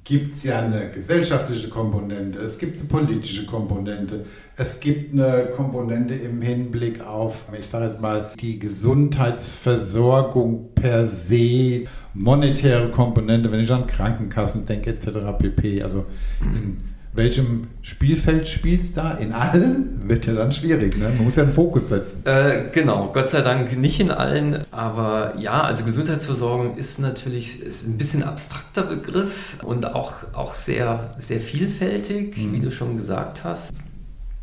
gibt 0.08 0.34
es 0.34 0.42
ja 0.42 0.58
eine 0.60 0.90
gesellschaftliche 0.90 1.68
Komponente, 1.68 2.38
es 2.38 2.58
gibt 2.58 2.80
eine 2.80 2.88
politische 2.88 3.44
Komponente, 3.44 4.24
es 4.56 4.80
gibt 4.80 5.12
eine 5.12 5.50
Komponente 5.54 6.14
im 6.14 6.40
Hinblick 6.40 7.02
auf, 7.02 7.44
ich 7.58 7.66
sage 7.66 7.84
jetzt 7.84 8.00
mal, 8.00 8.30
die 8.40 8.58
Gesundheitsversorgung 8.58 10.70
per 10.74 11.06
se, 11.08 11.84
monetäre 12.18 12.90
Komponente, 12.90 13.50
wenn 13.52 13.60
ich 13.60 13.70
an 13.70 13.86
Krankenkassen 13.86 14.66
denke 14.66 14.90
etc. 14.90 15.08
pp. 15.38 15.82
Also 15.82 16.04
in 16.40 16.78
welchem 17.14 17.68
Spielfeld 17.82 18.46
spielst 18.46 18.96
du 18.96 19.00
da? 19.00 19.12
In 19.12 19.32
allen? 19.32 20.08
Wird 20.08 20.26
ja 20.26 20.34
dann 20.34 20.52
schwierig, 20.52 20.96
ne? 20.96 21.10
Man 21.16 21.24
muss 21.24 21.36
ja 21.36 21.44
einen 21.44 21.52
Fokus 21.52 21.88
setzen. 21.88 22.22
Äh, 22.24 22.70
genau, 22.72 23.10
Gott 23.12 23.30
sei 23.30 23.40
Dank 23.40 23.76
nicht 23.76 24.00
in 24.00 24.10
allen, 24.10 24.62
aber 24.70 25.34
ja, 25.38 25.62
also 25.62 25.84
Gesundheitsversorgung 25.84 26.76
ist 26.76 26.98
natürlich 26.98 27.62
ist 27.62 27.88
ein 27.88 27.98
bisschen 27.98 28.22
abstrakter 28.22 28.82
Begriff 28.82 29.56
und 29.62 29.94
auch, 29.94 30.14
auch 30.32 30.54
sehr, 30.54 31.14
sehr 31.18 31.40
vielfältig, 31.40 32.36
mhm. 32.36 32.52
wie 32.52 32.60
du 32.60 32.70
schon 32.70 32.96
gesagt 32.96 33.44
hast. 33.44 33.72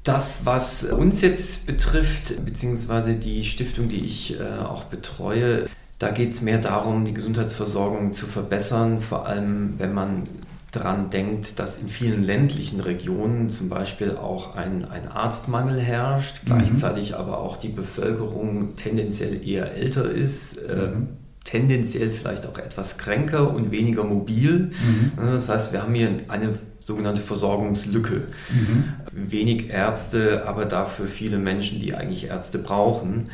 Das, 0.03 0.45
was 0.45 0.83
uns 0.83 1.21
jetzt 1.21 1.65
betrifft, 1.65 2.45
beziehungsweise 2.45 3.15
die 3.15 3.43
Stiftung, 3.43 3.89
die 3.89 4.05
ich 4.05 4.39
äh, 4.39 4.63
auch 4.63 4.83
betreue, 4.83 5.65
da 5.99 6.11
geht 6.11 6.33
es 6.33 6.41
mehr 6.41 6.57
darum, 6.57 7.05
die 7.05 7.13
Gesundheitsversorgung 7.13 8.13
zu 8.13 8.25
verbessern, 8.27 9.01
vor 9.01 9.27
allem 9.27 9.75
wenn 9.77 9.93
man 9.93 10.23
daran 10.71 11.09
denkt, 11.09 11.57
dass 11.59 11.77
in 11.77 11.87
vielen 11.87 12.23
ländlichen 12.23 12.81
Regionen 12.81 13.49
zum 13.49 13.69
Beispiel 13.69 14.17
auch 14.17 14.55
ein, 14.55 14.85
ein 14.85 15.07
Arztmangel 15.07 15.79
herrscht, 15.79 16.43
mhm. 16.43 16.47
gleichzeitig 16.47 17.15
aber 17.15 17.39
auch 17.39 17.57
die 17.57 17.69
Bevölkerung 17.69 18.75
tendenziell 18.75 19.47
eher 19.47 19.73
älter 19.73 20.11
ist, 20.11 20.57
äh, 20.57 20.75
mhm. 20.75 21.03
äh, 21.03 21.07
tendenziell 21.45 22.09
vielleicht 22.09 22.47
auch 22.47 22.57
etwas 22.57 22.97
kränker 22.97 23.53
und 23.53 23.71
weniger 23.71 24.03
mobil. 24.03 24.71
Mhm. 24.71 25.11
Das 25.15 25.47
heißt, 25.47 25.71
wir 25.71 25.83
haben 25.83 25.93
hier 25.93 26.17
eine 26.27 26.59
sogenannte 26.79 27.21
Versorgungslücke. 27.21 28.23
Mhm. 28.49 28.83
Wenig 29.11 29.69
Ärzte, 29.69 30.45
aber 30.47 30.65
dafür 30.65 31.07
viele 31.07 31.37
Menschen, 31.37 31.79
die 31.79 31.93
eigentlich 31.93 32.25
Ärzte 32.25 32.57
brauchen. 32.57 33.29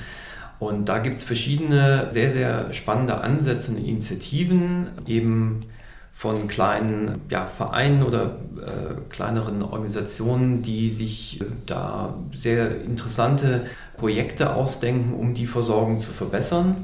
Und 0.62 0.90
da 0.90 1.00
gibt 1.00 1.18
es 1.18 1.24
verschiedene 1.24 2.10
sehr, 2.12 2.32
sehr 2.32 2.72
spannende 2.72 3.22
Ansätze 3.22 3.72
und 3.72 3.80
Initiativen, 3.80 4.90
eben 5.08 5.66
von 6.14 6.48
kleinen 6.48 7.20
ja, 7.32 7.48
Vereinen 7.48 8.04
oder 8.04 8.38
äh, 8.58 8.94
kleineren 9.10 9.64
Organisationen, 9.64 10.62
die 10.62 10.88
sich 10.88 11.42
äh, 11.42 11.46
da 11.66 12.14
sehr 12.36 12.80
interessante 12.84 13.66
Projekte 13.98 14.54
ausdenken, 14.54 15.16
um 15.16 15.34
die 15.34 15.48
Versorgung 15.48 16.00
zu 16.00 16.12
verbessern. 16.12 16.76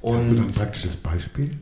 Und, 0.00 0.16
Hast 0.16 0.30
du 0.30 0.34
da 0.34 0.42
ein 0.42 0.48
praktisches 0.48 0.96
Beispiel, 0.96 1.56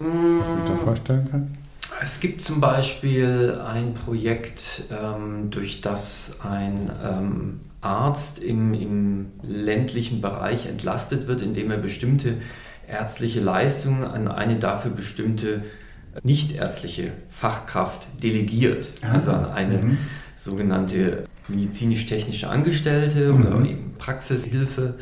was 0.00 0.08
man 0.08 0.56
sich 0.56 0.70
da 0.70 0.76
vorstellen 0.76 1.30
kann? 1.30 1.56
Es 2.02 2.18
gibt 2.18 2.42
zum 2.42 2.60
Beispiel 2.60 3.60
ein 3.64 3.94
Projekt, 3.94 4.82
ähm, 4.90 5.50
durch 5.50 5.80
das 5.82 6.38
ein 6.42 6.90
ähm, 7.04 7.60
Arzt 7.84 8.38
im, 8.38 8.74
im 8.74 9.26
ländlichen 9.42 10.20
Bereich 10.20 10.66
entlastet 10.66 11.26
wird, 11.26 11.42
indem 11.42 11.70
er 11.70 11.78
bestimmte 11.78 12.34
ärztliche 12.88 13.40
Leistungen 13.40 14.04
an 14.04 14.28
eine 14.28 14.58
dafür 14.58 14.90
bestimmte 14.90 15.62
nichtärztliche 16.22 17.12
Fachkraft 17.30 18.06
delegiert, 18.22 18.88
ah, 19.02 19.12
also 19.12 19.32
an 19.32 19.50
eine 19.52 19.78
mhm. 19.78 19.98
sogenannte 20.36 21.24
medizinisch-technische 21.48 22.48
Angestellte 22.48 23.32
mhm. 23.32 23.46
oder 23.46 23.56
eben 23.68 23.94
Praxishilfe. 23.98 24.94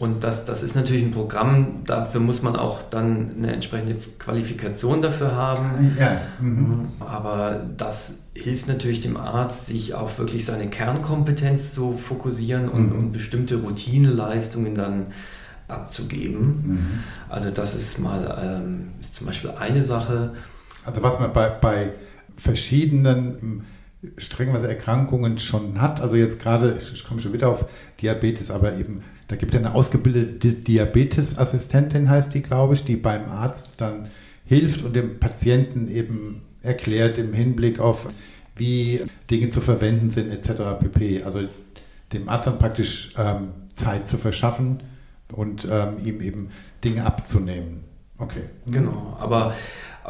Und 0.00 0.24
das, 0.24 0.46
das 0.46 0.62
ist 0.62 0.74
natürlich 0.76 1.02
ein 1.02 1.10
Programm, 1.10 1.84
dafür 1.84 2.22
muss 2.22 2.40
man 2.40 2.56
auch 2.56 2.80
dann 2.80 3.32
eine 3.36 3.52
entsprechende 3.52 3.96
Qualifikation 4.18 5.02
dafür 5.02 5.36
haben. 5.36 5.94
Ja. 6.00 6.22
Mhm. 6.40 6.92
Aber 7.00 7.66
das 7.76 8.20
hilft 8.34 8.66
natürlich 8.66 9.02
dem 9.02 9.18
Arzt, 9.18 9.66
sich 9.66 9.92
auf 9.92 10.18
wirklich 10.18 10.46
seine 10.46 10.68
Kernkompetenz 10.68 11.74
zu 11.74 11.98
fokussieren 11.98 12.70
und, 12.70 12.94
mhm. 12.94 12.98
und 12.98 13.12
bestimmte 13.12 13.56
Routineleistungen 13.56 14.74
dann 14.74 15.08
abzugeben. 15.68 16.46
Mhm. 16.46 16.88
Also 17.28 17.50
das 17.50 17.74
ist 17.74 17.98
mal 17.98 18.38
ähm, 18.42 18.92
ist 19.00 19.16
zum 19.16 19.26
Beispiel 19.26 19.50
eine 19.50 19.84
Sache. 19.84 20.32
Also 20.82 21.02
was 21.02 21.20
man 21.20 21.34
bei, 21.34 21.50
bei 21.50 21.92
verschiedenen 22.38 23.66
strengweise 24.16 24.66
Erkrankungen 24.66 25.38
schon 25.38 25.80
hat, 25.80 26.00
also 26.00 26.16
jetzt 26.16 26.40
gerade, 26.40 26.78
ich 26.80 27.04
komme 27.06 27.20
schon 27.20 27.34
wieder 27.34 27.50
auf 27.50 27.66
Diabetes, 28.00 28.50
aber 28.50 28.76
eben, 28.78 29.02
da 29.30 29.36
gibt 29.36 29.54
es 29.54 29.60
eine 29.60 29.74
ausgebildete 29.74 30.52
Diabetesassistentin, 30.52 32.10
heißt 32.10 32.34
die, 32.34 32.42
glaube 32.42 32.74
ich, 32.74 32.84
die 32.84 32.96
beim 32.96 33.28
Arzt 33.28 33.74
dann 33.80 34.08
hilft 34.44 34.84
und 34.84 34.94
dem 34.94 35.20
Patienten 35.20 35.88
eben 35.88 36.42
erklärt 36.62 37.16
im 37.18 37.32
Hinblick 37.32 37.78
auf, 37.78 38.08
wie 38.56 39.04
Dinge 39.30 39.48
zu 39.48 39.60
verwenden 39.60 40.10
sind, 40.10 40.30
etc. 40.30 40.80
pp. 40.80 41.22
Also 41.22 41.40
dem 42.12 42.28
Arzt 42.28 42.48
dann 42.48 42.58
praktisch 42.58 43.14
ähm, 43.16 43.48
Zeit 43.74 44.06
zu 44.06 44.18
verschaffen, 44.18 44.80
und 45.32 45.66
ähm, 45.70 45.96
ihm 46.04 46.20
eben 46.20 46.50
Dinge 46.84 47.04
abzunehmen. 47.04 47.84
Okay. 48.18 48.42
Genau, 48.66 49.16
aber 49.18 49.54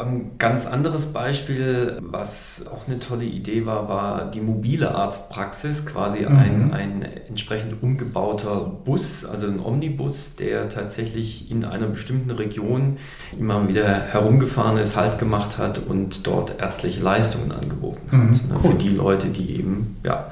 ein 0.01 0.33
ganz 0.39 0.67
anderes 0.67 1.07
Beispiel, 1.07 1.99
was 2.01 2.67
auch 2.71 2.87
eine 2.87 2.99
tolle 2.99 3.25
Idee 3.25 3.67
war, 3.67 3.89
war 3.89 4.31
die 4.31 4.41
mobile 4.41 4.95
Arztpraxis, 4.95 5.87
quasi 5.87 6.21
mhm. 6.21 6.37
ein, 6.37 6.73
ein 6.73 7.03
entsprechend 7.29 7.83
umgebauter 7.83 8.61
Bus, 8.85 9.25
also 9.25 9.47
ein 9.47 9.61
Omnibus, 9.61 10.37
der 10.37 10.69
tatsächlich 10.69 11.51
in 11.51 11.65
einer 11.65 11.87
bestimmten 11.87 12.31
Region 12.31 12.99
immer 13.39 13.69
wieder 13.69 13.89
herumgefahren 13.89 14.79
ist, 14.79 14.97
Halt 14.97 15.19
gemacht 15.19 15.57
hat 15.59 15.79
und 15.79 16.27
dort 16.27 16.61
ärztliche 16.61 17.01
Leistungen 17.01 17.53
angeboten 17.53 18.01
hat. 18.11 18.19
Mhm, 18.19 18.31
ne, 18.31 18.61
cool. 18.63 18.71
Für 18.73 18.79
die 18.79 18.89
Leute, 18.89 19.29
die 19.29 19.59
eben 19.59 19.97
ja, 20.05 20.31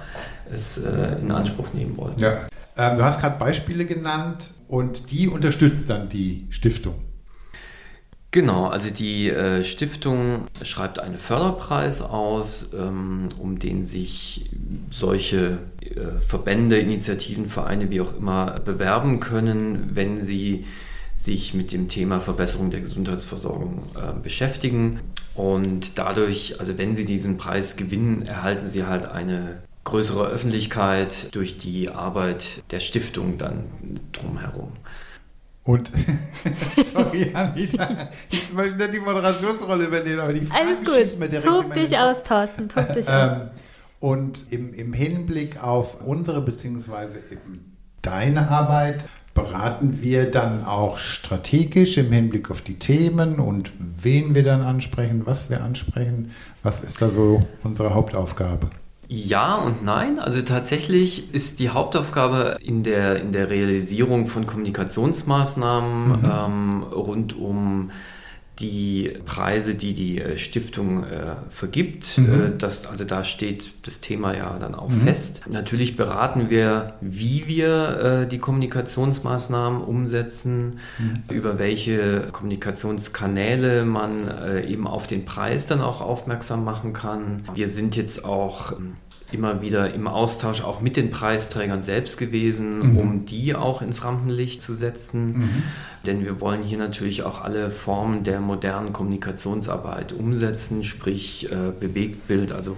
es 0.52 0.78
äh, 0.78 1.16
in 1.20 1.30
Anspruch 1.30 1.72
nehmen 1.72 1.96
wollten. 1.96 2.20
Ja. 2.20 2.48
Ähm, 2.76 2.96
du 2.96 3.04
hast 3.04 3.20
gerade 3.20 3.38
Beispiele 3.38 3.84
genannt 3.84 4.52
und 4.68 5.10
die 5.10 5.28
unterstützt 5.28 5.90
dann 5.90 6.08
die 6.08 6.46
Stiftung. 6.50 6.94
Genau, 8.30 8.66
also 8.66 8.90
die 8.90 9.30
äh, 9.30 9.64
Stiftung 9.64 10.48
schreibt 10.62 10.98
einen 10.98 11.16
Förderpreis 11.16 12.02
aus, 12.02 12.68
ähm, 12.74 13.28
um 13.38 13.58
den 13.58 13.86
sich 13.86 14.50
solche 14.90 15.60
äh, 15.80 16.20
Verbände, 16.26 16.78
Initiativen, 16.78 17.48
Vereine, 17.48 17.90
wie 17.90 18.02
auch 18.02 18.14
immer 18.18 18.60
bewerben 18.60 19.20
können, 19.20 19.90
wenn 19.94 20.20
sie 20.20 20.66
sich 21.14 21.54
mit 21.54 21.72
dem 21.72 21.88
Thema 21.88 22.20
Verbesserung 22.20 22.70
der 22.70 22.80
Gesundheitsversorgung 22.80 23.82
äh, 23.96 24.20
beschäftigen. 24.22 25.00
Und 25.34 25.98
dadurch, 25.98 26.60
also 26.60 26.78
wenn 26.78 26.96
Sie 26.96 27.04
diesen 27.04 27.38
Preis 27.38 27.76
gewinnen, 27.76 28.22
erhalten 28.22 28.66
Sie 28.66 28.84
halt 28.84 29.06
eine 29.06 29.62
größere 29.84 30.26
Öffentlichkeit 30.26 31.34
durch 31.34 31.58
die 31.58 31.88
Arbeit 31.88 32.62
der 32.70 32.80
Stiftung 32.80 33.38
dann 33.38 33.64
drumherum. 34.12 34.72
Und, 35.68 35.92
sorry, 36.94 37.30
Anita, 37.34 38.08
ich 38.30 38.50
möchte 38.54 38.76
nicht 38.76 38.94
die 38.94 39.00
Moderationsrolle 39.00 39.84
übernehmen, 39.84 40.20
aber 40.20 40.32
die 40.32 40.46
Frage 40.46 40.66
Alles 40.66 40.78
gut, 40.78 41.18
mir 41.18 41.28
direkt 41.28 41.46
tob 41.46 41.74
dich 41.74 41.98
aus, 41.98 42.22
Thorsten, 42.22 42.70
tob 42.70 42.90
dich 42.94 43.06
aus. 43.06 43.32
Ähm, 43.32 43.50
und 44.00 44.50
im, 44.50 44.72
im 44.72 44.94
Hinblick 44.94 45.62
auf 45.62 46.00
unsere 46.00 46.40
beziehungsweise 46.40 47.18
eben 47.30 47.76
deine 48.00 48.50
Arbeit 48.50 49.04
beraten 49.34 50.00
wir 50.00 50.30
dann 50.30 50.64
auch 50.64 50.96
strategisch 50.96 51.98
im 51.98 52.12
Hinblick 52.12 52.50
auf 52.50 52.62
die 52.62 52.78
Themen 52.78 53.38
und 53.38 53.70
wen 53.78 54.34
wir 54.34 54.44
dann 54.44 54.62
ansprechen, 54.62 55.26
was 55.26 55.50
wir 55.50 55.62
ansprechen. 55.62 56.30
Was 56.62 56.82
ist 56.82 57.02
da 57.02 57.10
so 57.10 57.46
unsere 57.62 57.92
Hauptaufgabe? 57.92 58.70
Ja 59.08 59.54
und 59.54 59.82
nein. 59.82 60.18
Also 60.18 60.42
tatsächlich 60.42 61.34
ist 61.34 61.60
die 61.60 61.70
Hauptaufgabe 61.70 62.58
in 62.60 62.82
der, 62.82 63.20
in 63.20 63.32
der 63.32 63.48
Realisierung 63.48 64.28
von 64.28 64.46
Kommunikationsmaßnahmen 64.46 66.08
mhm. 66.08 66.24
ähm, 66.24 66.82
rund 66.82 67.36
um 67.36 67.90
die 68.58 69.12
Preise, 69.24 69.74
die 69.74 69.94
die 69.94 70.20
äh, 70.20 70.38
Stiftung 70.38 71.04
äh, 71.04 71.36
vergibt. 71.50 72.18
Mhm. 72.18 72.34
Äh, 72.34 72.58
das, 72.58 72.86
also 72.86 73.04
da 73.04 73.22
steht 73.22 73.72
das 73.86 74.00
Thema 74.00 74.36
ja 74.36 74.58
dann 74.58 74.74
auch 74.74 74.88
mhm. 74.88 75.02
fest. 75.02 75.42
Natürlich 75.48 75.96
beraten 75.96 76.50
wir, 76.50 76.94
wie 77.00 77.46
wir 77.46 78.22
äh, 78.24 78.28
die 78.28 78.38
Kommunikationsmaßnahmen 78.38 79.82
umsetzen, 79.82 80.80
mhm. 80.98 81.34
über 81.34 81.58
welche 81.58 82.28
Kommunikationskanäle 82.32 83.84
man 83.84 84.26
äh, 84.28 84.66
eben 84.66 84.86
auf 84.86 85.06
den 85.06 85.24
Preis 85.24 85.66
dann 85.66 85.80
auch 85.80 86.00
aufmerksam 86.00 86.64
machen 86.64 86.92
kann. 86.92 87.44
Wir 87.54 87.68
sind 87.68 87.94
jetzt 87.94 88.24
auch 88.24 88.72
ähm, 88.72 88.96
immer 89.30 89.60
wieder 89.60 89.92
im 89.92 90.06
Austausch 90.06 90.62
auch 90.62 90.80
mit 90.80 90.96
den 90.96 91.10
Preisträgern 91.10 91.82
selbst 91.82 92.18
gewesen, 92.18 92.92
mhm. 92.92 92.98
um 92.98 93.26
die 93.26 93.54
auch 93.54 93.82
ins 93.82 94.04
Rampenlicht 94.04 94.60
zu 94.60 94.74
setzen. 94.74 95.38
Mhm. 95.38 95.62
Denn 96.06 96.24
wir 96.24 96.40
wollen 96.40 96.62
hier 96.62 96.78
natürlich 96.78 97.24
auch 97.24 97.42
alle 97.42 97.70
Formen 97.70 98.24
der 98.24 98.40
modernen 98.40 98.92
Kommunikationsarbeit 98.92 100.12
umsetzen, 100.12 100.84
sprich 100.84 101.50
äh, 101.50 101.72
Bewegtbild, 101.78 102.52
also 102.52 102.76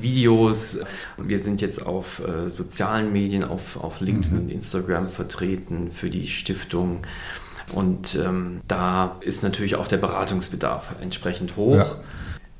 Videos. 0.00 0.78
Wir 1.16 1.38
sind 1.38 1.60
jetzt 1.60 1.84
auf 1.84 2.20
äh, 2.20 2.48
sozialen 2.48 3.12
Medien, 3.12 3.44
auf, 3.44 3.76
auf 3.76 4.00
LinkedIn 4.00 4.34
mhm. 4.34 4.42
und 4.44 4.50
Instagram 4.50 5.08
vertreten 5.08 5.90
für 5.92 6.10
die 6.10 6.26
Stiftung. 6.26 6.98
Und 7.72 8.16
ähm, 8.16 8.60
da 8.68 9.16
ist 9.20 9.42
natürlich 9.42 9.76
auch 9.76 9.86
der 9.86 9.98
Beratungsbedarf 9.98 10.96
entsprechend 11.00 11.56
hoch. 11.56 11.76
Ja. 11.76 11.96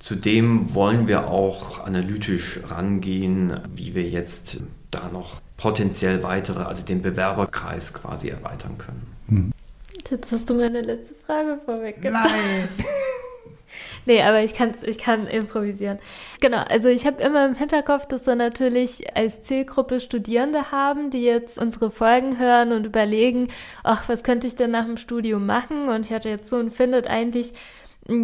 Zudem 0.02 0.74
wollen 0.74 1.06
wir 1.06 1.28
auch 1.28 1.86
analytisch 1.86 2.58
rangehen, 2.68 3.60
wie 3.72 3.94
wir 3.94 4.02
jetzt 4.02 4.56
da 4.90 5.08
noch 5.12 5.40
potenziell 5.56 6.24
weitere, 6.24 6.64
also 6.64 6.84
den 6.84 7.02
Bewerberkreis 7.02 7.94
quasi 7.94 8.30
erweitern 8.30 8.78
können. 8.78 9.06
Hm. 9.28 9.52
Jetzt 10.10 10.32
hast 10.32 10.50
du 10.50 10.54
meine 10.54 10.80
letzte 10.80 11.14
Frage 11.24 11.60
vorweggenommen. 11.64 12.26
Nein! 12.26 12.68
nee, 14.04 14.20
aber 14.22 14.42
ich, 14.42 14.54
kann, 14.54 14.74
ich 14.82 14.98
kann 14.98 15.28
improvisieren. 15.28 16.00
Genau, 16.40 16.64
also 16.68 16.88
ich 16.88 17.06
habe 17.06 17.22
immer 17.22 17.46
im 17.46 17.54
Hinterkopf, 17.54 18.06
dass 18.06 18.26
wir 18.26 18.34
natürlich 18.34 19.16
als 19.16 19.44
Zielgruppe 19.44 20.00
Studierende 20.00 20.72
haben, 20.72 21.10
die 21.10 21.22
jetzt 21.22 21.58
unsere 21.58 21.92
Folgen 21.92 22.40
hören 22.40 22.72
und 22.72 22.84
überlegen, 22.86 23.52
ach, 23.84 24.08
was 24.08 24.24
könnte 24.24 24.48
ich 24.48 24.56
denn 24.56 24.72
nach 24.72 24.84
dem 24.84 24.96
Studium 24.96 25.46
machen? 25.46 25.88
Und 25.88 26.06
ich 26.06 26.12
hatte 26.12 26.28
jetzt 26.28 26.48
so 26.48 26.56
und 26.56 26.70
findet 26.70 27.06
eigentlich 27.06 27.52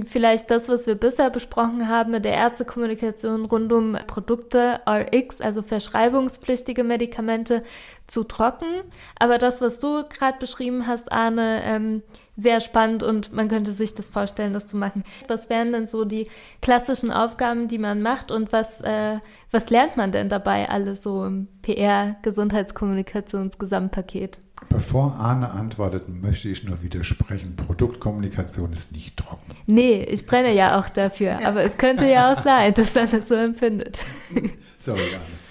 vielleicht 0.04 0.50
das, 0.50 0.68
was 0.68 0.86
wir 0.86 0.96
bisher 0.96 1.30
besprochen 1.30 1.88
haben 1.88 2.10
mit 2.10 2.24
der 2.24 2.34
Ärztekommunikation 2.34 3.44
rund 3.44 3.72
um 3.72 3.96
Produkte 4.06 4.80
RX, 4.88 5.40
also 5.40 5.62
verschreibungspflichtige 5.62 6.82
Medikamente, 6.82 7.62
zu 8.06 8.24
trocken. 8.24 8.82
Aber 9.18 9.38
das, 9.38 9.60
was 9.60 9.78
du 9.78 10.02
gerade 10.08 10.38
beschrieben 10.38 10.86
hast, 10.86 11.12
Arne, 11.12 11.62
ähm, 11.64 12.02
sehr 12.38 12.60
spannend 12.60 13.02
und 13.02 13.32
man 13.32 13.48
könnte 13.48 13.72
sich 13.72 13.94
das 13.94 14.08
vorstellen, 14.08 14.52
das 14.52 14.68
zu 14.68 14.76
machen. 14.76 15.02
Was 15.26 15.50
wären 15.50 15.72
denn 15.72 15.88
so 15.88 16.04
die 16.04 16.28
klassischen 16.62 17.10
Aufgaben, 17.10 17.66
die 17.66 17.78
man 17.78 18.00
macht 18.00 18.30
und 18.30 18.52
was, 18.52 18.80
äh, 18.80 19.18
was 19.50 19.70
lernt 19.70 19.96
man 19.96 20.12
denn 20.12 20.28
dabei 20.28 20.68
alles 20.68 21.02
so 21.02 21.24
im 21.24 21.48
PR-Gesundheitskommunikationsgesamtpaket? 21.62 24.38
Bevor 24.68 25.14
Arne 25.14 25.50
antwortet, 25.50 26.08
möchte 26.08 26.48
ich 26.48 26.62
nur 26.64 26.80
widersprechen. 26.82 27.56
Produktkommunikation 27.56 28.72
ist 28.72 28.92
nicht 28.92 29.16
trocken. 29.16 29.56
Nee, 29.66 30.04
ich 30.04 30.24
brenne 30.26 30.54
ja 30.54 30.78
auch 30.78 30.88
dafür. 30.88 31.38
Aber 31.44 31.62
es 31.62 31.76
könnte 31.76 32.08
ja 32.08 32.32
auch 32.32 32.40
sein, 32.40 32.72
dass 32.74 32.94
man 32.94 33.10
das 33.10 33.26
so 33.28 33.34
empfindet. 33.34 34.04
Sorry, 34.78 35.00
Arne. 35.00 35.47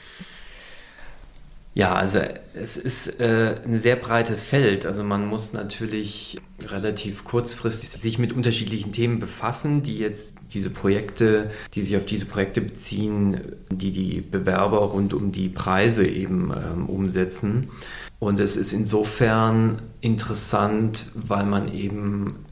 Ja, 1.77 1.93
also 1.93 2.17
es 2.55 2.75
ist 2.75 3.19
äh, 3.19 3.53
ein 3.63 3.77
sehr 3.77 3.97
breites 3.97 4.41
Feld. 4.41 4.87
Also 4.87 5.03
man 5.03 5.27
muss 5.27 5.53
natürlich 5.53 6.41
relativ 6.69 7.23
kurzfristig 7.23 7.89
sich 7.89 8.17
mit 8.17 8.33
unterschiedlichen 8.33 8.91
Themen 8.91 9.19
befassen, 9.19 9.83
die 9.83 9.99
jetzt 9.99 10.33
diese 10.51 10.71
Projekte, 10.71 11.51
die 11.75 11.83
sich 11.83 11.95
auf 11.95 12.07
diese 12.07 12.25
Projekte 12.25 12.61
beziehen, 12.61 13.41
die 13.69 13.91
die 13.91 14.21
Bewerber 14.21 14.79
rund 14.79 15.13
um 15.13 15.31
die 15.31 15.49
Preise 15.49 16.03
eben 16.03 16.51
ähm, 16.51 16.89
umsetzen. 16.89 17.69
Und 18.17 18.39
es 18.39 18.55
ist 18.55 18.73
insofern 18.73 19.83
interessant, 20.01 21.11
weil 21.13 21.45
man 21.45 21.71
eben 21.71 22.43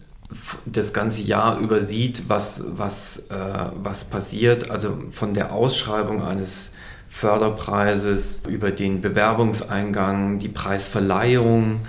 das 0.67 0.93
ganze 0.93 1.23
Jahr 1.23 1.57
über 1.57 1.81
sieht, 1.81 2.29
was, 2.29 2.63
was, 2.77 3.25
äh, 3.31 3.71
was 3.81 4.05
passiert. 4.05 4.69
Also 4.69 4.99
von 5.09 5.33
der 5.33 5.51
Ausschreibung 5.51 6.21
eines 6.21 6.74
Förderpreises 7.15 8.43
über 8.45 8.71
den 8.71 8.99
Bewerbungseingang, 8.99 10.37
die 10.37 10.49
Preisverleihung 10.49 11.79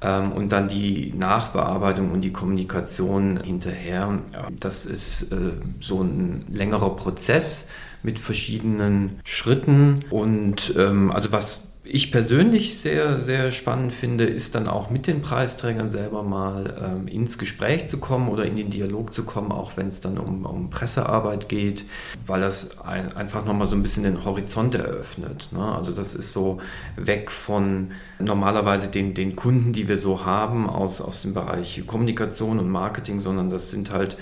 ähm, 0.00 0.32
und 0.32 0.52
dann 0.52 0.68
die 0.68 1.12
Nachbearbeitung 1.14 2.10
und 2.12 2.22
die 2.22 2.32
Kommunikation 2.32 3.38
hinterher. 3.44 4.20
Das 4.58 4.86
ist 4.86 5.32
äh, 5.32 5.36
so 5.80 6.02
ein 6.02 6.46
längerer 6.48 6.96
Prozess 6.96 7.68
mit 8.02 8.18
verschiedenen 8.18 9.20
Schritten 9.24 10.00
und 10.08 10.74
ähm, 10.78 11.10
also 11.10 11.30
was 11.30 11.69
ich 11.92 12.12
persönlich 12.12 12.78
sehr, 12.78 13.20
sehr 13.20 13.50
spannend 13.50 13.92
finde, 13.92 14.24
ist 14.24 14.54
dann 14.54 14.68
auch 14.68 14.90
mit 14.90 15.08
den 15.08 15.22
Preisträgern 15.22 15.90
selber 15.90 16.22
mal 16.22 16.74
ähm, 16.80 17.08
ins 17.08 17.36
Gespräch 17.36 17.88
zu 17.88 17.98
kommen 17.98 18.28
oder 18.28 18.44
in 18.44 18.54
den 18.54 18.70
Dialog 18.70 19.12
zu 19.12 19.24
kommen, 19.24 19.50
auch 19.50 19.76
wenn 19.76 19.88
es 19.88 20.00
dann 20.00 20.16
um, 20.16 20.46
um 20.46 20.70
Pressearbeit 20.70 21.48
geht, 21.48 21.84
weil 22.26 22.42
das 22.42 22.78
ein, 22.78 23.12
einfach 23.16 23.44
nochmal 23.44 23.66
so 23.66 23.74
ein 23.74 23.82
bisschen 23.82 24.04
den 24.04 24.24
Horizont 24.24 24.76
eröffnet. 24.76 25.48
Ne? 25.50 25.64
Also 25.64 25.90
das 25.90 26.14
ist 26.14 26.30
so 26.30 26.60
weg 26.94 27.28
von 27.28 27.90
normalerweise 28.20 28.86
den, 28.86 29.14
den 29.14 29.34
Kunden, 29.34 29.72
die 29.72 29.88
wir 29.88 29.98
so 29.98 30.24
haben 30.24 30.70
aus, 30.70 31.00
aus 31.00 31.22
dem 31.22 31.34
Bereich 31.34 31.82
Kommunikation 31.88 32.60
und 32.60 32.70
Marketing, 32.70 33.18
sondern 33.18 33.50
das 33.50 33.72
sind 33.72 33.90
halt 33.90 34.16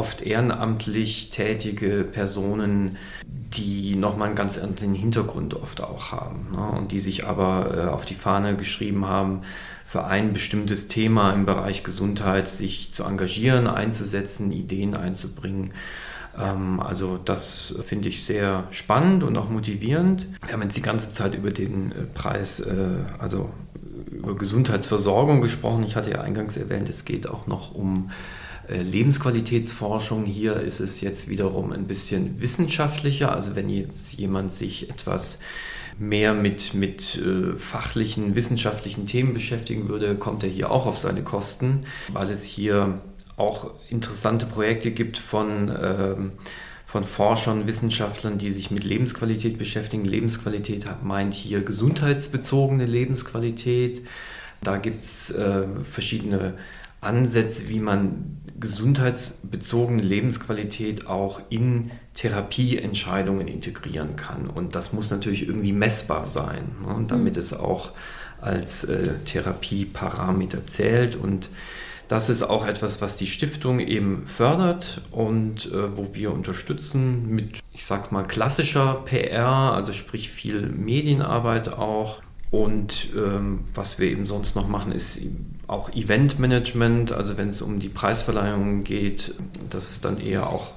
oft 0.00 0.22
ehrenamtlich 0.22 1.28
tätige 1.28 2.04
Personen, 2.10 2.96
die 3.52 3.96
nochmal 3.96 4.28
einen 4.28 4.36
ganz 4.36 4.56
anderen 4.56 4.94
Hintergrund 4.94 5.52
oft 5.52 5.82
auch 5.82 6.10
haben 6.10 6.52
ne? 6.52 6.78
und 6.78 6.90
die 6.90 6.98
sich 6.98 7.26
aber 7.26 7.74
äh, 7.76 7.88
auf 7.88 8.06
die 8.06 8.14
Fahne 8.14 8.56
geschrieben 8.56 9.06
haben, 9.06 9.42
für 9.84 10.04
ein 10.04 10.32
bestimmtes 10.32 10.88
Thema 10.88 11.32
im 11.32 11.44
Bereich 11.44 11.84
Gesundheit 11.84 12.48
sich 12.48 12.94
zu 12.94 13.04
engagieren, 13.04 13.66
einzusetzen, 13.66 14.52
Ideen 14.52 14.96
einzubringen. 14.96 15.72
Ähm, 16.38 16.80
also 16.80 17.18
das 17.22 17.74
finde 17.86 18.08
ich 18.08 18.24
sehr 18.24 18.64
spannend 18.70 19.22
und 19.22 19.36
auch 19.36 19.50
motivierend. 19.50 20.28
Wir 20.46 20.54
haben 20.54 20.62
jetzt 20.62 20.78
die 20.78 20.82
ganze 20.82 21.12
Zeit 21.12 21.34
über 21.34 21.50
den 21.50 21.92
äh, 21.92 22.04
Preis, 22.14 22.60
äh, 22.60 22.74
also 23.18 23.50
über 24.10 24.34
Gesundheitsversorgung 24.34 25.42
gesprochen. 25.42 25.84
Ich 25.84 25.94
hatte 25.94 26.10
ja 26.10 26.22
eingangs 26.22 26.56
erwähnt, 26.56 26.88
es 26.88 27.04
geht 27.04 27.28
auch 27.28 27.46
noch 27.46 27.74
um 27.74 28.10
Lebensqualitätsforschung. 28.76 30.24
Hier 30.24 30.56
ist 30.56 30.80
es 30.80 31.00
jetzt 31.00 31.28
wiederum 31.28 31.72
ein 31.72 31.86
bisschen 31.86 32.40
wissenschaftlicher. 32.40 33.34
Also 33.34 33.56
wenn 33.56 33.68
jetzt 33.68 34.12
jemand 34.12 34.54
sich 34.54 34.90
etwas 34.90 35.40
mehr 35.98 36.34
mit, 36.34 36.74
mit 36.74 37.16
äh, 37.16 37.56
fachlichen, 37.58 38.34
wissenschaftlichen 38.34 39.06
Themen 39.06 39.34
beschäftigen 39.34 39.88
würde, 39.88 40.14
kommt 40.16 40.42
er 40.42 40.48
hier 40.48 40.70
auch 40.70 40.86
auf 40.86 40.96
seine 40.96 41.22
Kosten, 41.22 41.82
weil 42.08 42.30
es 42.30 42.44
hier 42.44 43.00
auch 43.36 43.70
interessante 43.88 44.46
Projekte 44.46 44.90
gibt 44.90 45.18
von, 45.18 45.70
ähm, 45.82 46.32
von 46.86 47.04
Forschern, 47.04 47.66
Wissenschaftlern, 47.66 48.38
die 48.38 48.50
sich 48.50 48.70
mit 48.70 48.84
Lebensqualität 48.84 49.58
beschäftigen. 49.58 50.04
Lebensqualität 50.04 50.86
meint 51.02 51.34
hier 51.34 51.62
gesundheitsbezogene 51.62 52.86
Lebensqualität. 52.86 54.02
Da 54.62 54.76
gibt 54.76 55.04
es 55.04 55.30
äh, 55.30 55.64
verschiedene 55.90 56.54
Ansätze, 57.00 57.68
wie 57.68 57.80
man 57.80 58.40
gesundheitsbezogene 58.58 60.02
Lebensqualität 60.02 61.06
auch 61.06 61.40
in 61.48 61.90
Therapieentscheidungen 62.14 63.48
integrieren 63.48 64.16
kann. 64.16 64.48
Und 64.48 64.74
das 64.74 64.92
muss 64.92 65.10
natürlich 65.10 65.46
irgendwie 65.46 65.72
messbar 65.72 66.26
sein, 66.26 66.64
ne? 66.86 67.04
damit 67.08 67.34
mhm. 67.34 67.40
es 67.40 67.52
auch 67.54 67.92
als 68.40 68.84
äh, 68.84 69.14
Therapieparameter 69.24 70.66
zählt. 70.66 71.16
Und 71.16 71.48
das 72.08 72.28
ist 72.28 72.42
auch 72.42 72.66
etwas, 72.66 73.00
was 73.00 73.16
die 73.16 73.26
Stiftung 73.26 73.80
eben 73.80 74.26
fördert 74.26 75.00
und 75.10 75.66
äh, 75.66 75.96
wo 75.96 76.14
wir 76.14 76.32
unterstützen 76.32 77.30
mit, 77.34 77.60
ich 77.72 77.86
sag 77.86 78.12
mal, 78.12 78.24
klassischer 78.24 79.02
PR, 79.04 79.72
also 79.72 79.92
sprich 79.92 80.28
viel 80.30 80.68
Medienarbeit 80.68 81.68
auch. 81.72 82.20
Und 82.50 83.10
ähm, 83.16 83.60
was 83.74 84.00
wir 84.00 84.10
eben 84.10 84.26
sonst 84.26 84.56
noch 84.56 84.66
machen, 84.66 84.90
ist 84.90 85.20
auch 85.70 85.92
Eventmanagement, 85.92 87.12
also 87.12 87.38
wenn 87.38 87.50
es 87.50 87.62
um 87.62 87.78
die 87.78 87.88
Preisverleihungen 87.88 88.84
geht, 88.84 89.34
das 89.68 89.90
ist 89.90 90.04
dann 90.04 90.18
eher 90.20 90.48
auch 90.48 90.74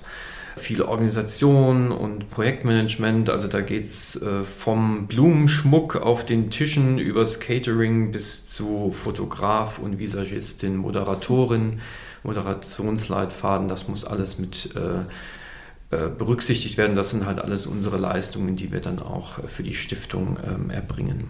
viel 0.56 0.84
Organisation 0.84 1.92
und 1.92 2.30
Projektmanagement. 2.30 3.30
Also 3.30 3.48
da 3.48 3.62
geht 3.62 3.86
es 3.86 4.16
äh, 4.22 4.44
vom 4.44 5.08
Blumenschmuck 5.08 5.96
auf 5.96 6.26
den 6.26 6.52
Tischen 6.52 7.00
übers 7.00 7.40
Catering 7.40 8.12
bis 8.12 8.46
zu 8.46 8.92
Fotograf 8.92 9.80
und 9.80 9.98
Visagistin, 9.98 10.78
Moderatorin, 10.78 11.82
Moderationsleitfaden. 12.22 13.68
Das 13.68 13.88
muss 13.88 14.06
alles 14.06 14.38
mit 14.38 14.76
äh, 14.76 15.96
äh, 15.96 16.10
berücksichtigt 16.10 16.78
werden. 16.78 16.96
Das 16.96 17.10
sind 17.10 17.26
halt 17.26 17.42
alles 17.42 17.66
unsere 17.66 17.98
Leistungen, 17.98 18.56
die 18.56 18.72
wir 18.72 18.80
dann 18.80 19.00
auch 19.00 19.40
für 19.48 19.64
die 19.64 19.76
Stiftung 19.76 20.38
ähm, 20.48 20.70
erbringen. 20.70 21.26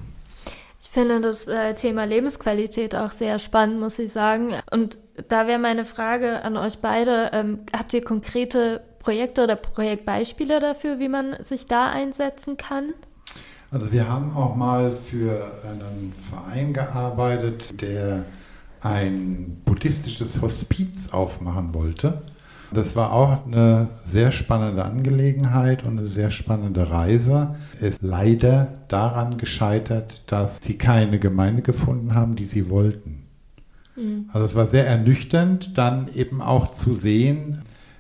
Finde 0.94 1.22
das 1.22 1.48
äh, 1.48 1.74
Thema 1.74 2.04
Lebensqualität 2.04 2.94
auch 2.94 3.14
sehr 3.14 3.40
spannend, 3.40 3.80
muss 3.80 3.98
ich 3.98 4.12
sagen. 4.12 4.54
Und 4.70 5.00
da 5.28 5.48
wäre 5.48 5.58
meine 5.58 5.86
Frage 5.86 6.44
an 6.44 6.56
euch 6.56 6.78
beide, 6.82 7.32
ähm, 7.34 7.62
habt 7.76 7.96
ihr 7.96 8.04
konkrete 8.04 8.84
Projekte 9.00 9.46
oder 9.46 9.56
Projektbeispiele 9.56 10.60
dafür, 10.60 11.00
wie 11.00 11.10
man 11.10 11.42
sich 11.42 11.66
da 11.66 11.90
einsetzen 11.90 12.58
kann? 12.58 12.94
Also 13.72 13.92
wir 13.92 14.08
haben 14.08 14.38
auch 14.38 14.56
mal 14.56 14.92
für 14.92 15.52
einen 15.68 16.14
Verein 16.30 16.74
gearbeitet, 16.74 17.82
der 17.82 18.26
ein 18.82 19.64
buddhistisches 19.66 20.44
Hospiz 20.44 21.12
aufmachen 21.12 21.74
wollte. 21.74 22.22
Das 22.74 22.96
war 22.96 23.14
auch 23.14 23.46
eine 23.46 23.88
sehr 24.06 24.32
spannende 24.32 24.84
Angelegenheit 24.84 25.84
und 25.84 26.00
eine 26.00 26.10
sehr 26.10 26.32
spannende 26.32 26.90
Reise. 26.90 27.56
Es 27.76 27.96
ist 27.96 28.02
leider 28.02 28.74
daran 28.88 29.38
gescheitert, 29.38 30.32
dass 30.32 30.60
sie 30.62 30.78
keine 30.78 31.20
Gemeinde 31.20 31.62
gefunden 31.62 32.14
haben, 32.16 32.36
die 32.36 32.46
sie 32.46 32.70
wollten. 32.70 33.24
Mhm. 33.96 34.30
Also 34.32 34.46
es 34.46 34.56
war 34.56 34.66
sehr 34.66 34.88
ernüchternd, 34.88 35.78
dann 35.78 36.08
eben 36.14 36.42
auch 36.42 36.72
zu 36.72 36.96
sehen, 36.96 37.60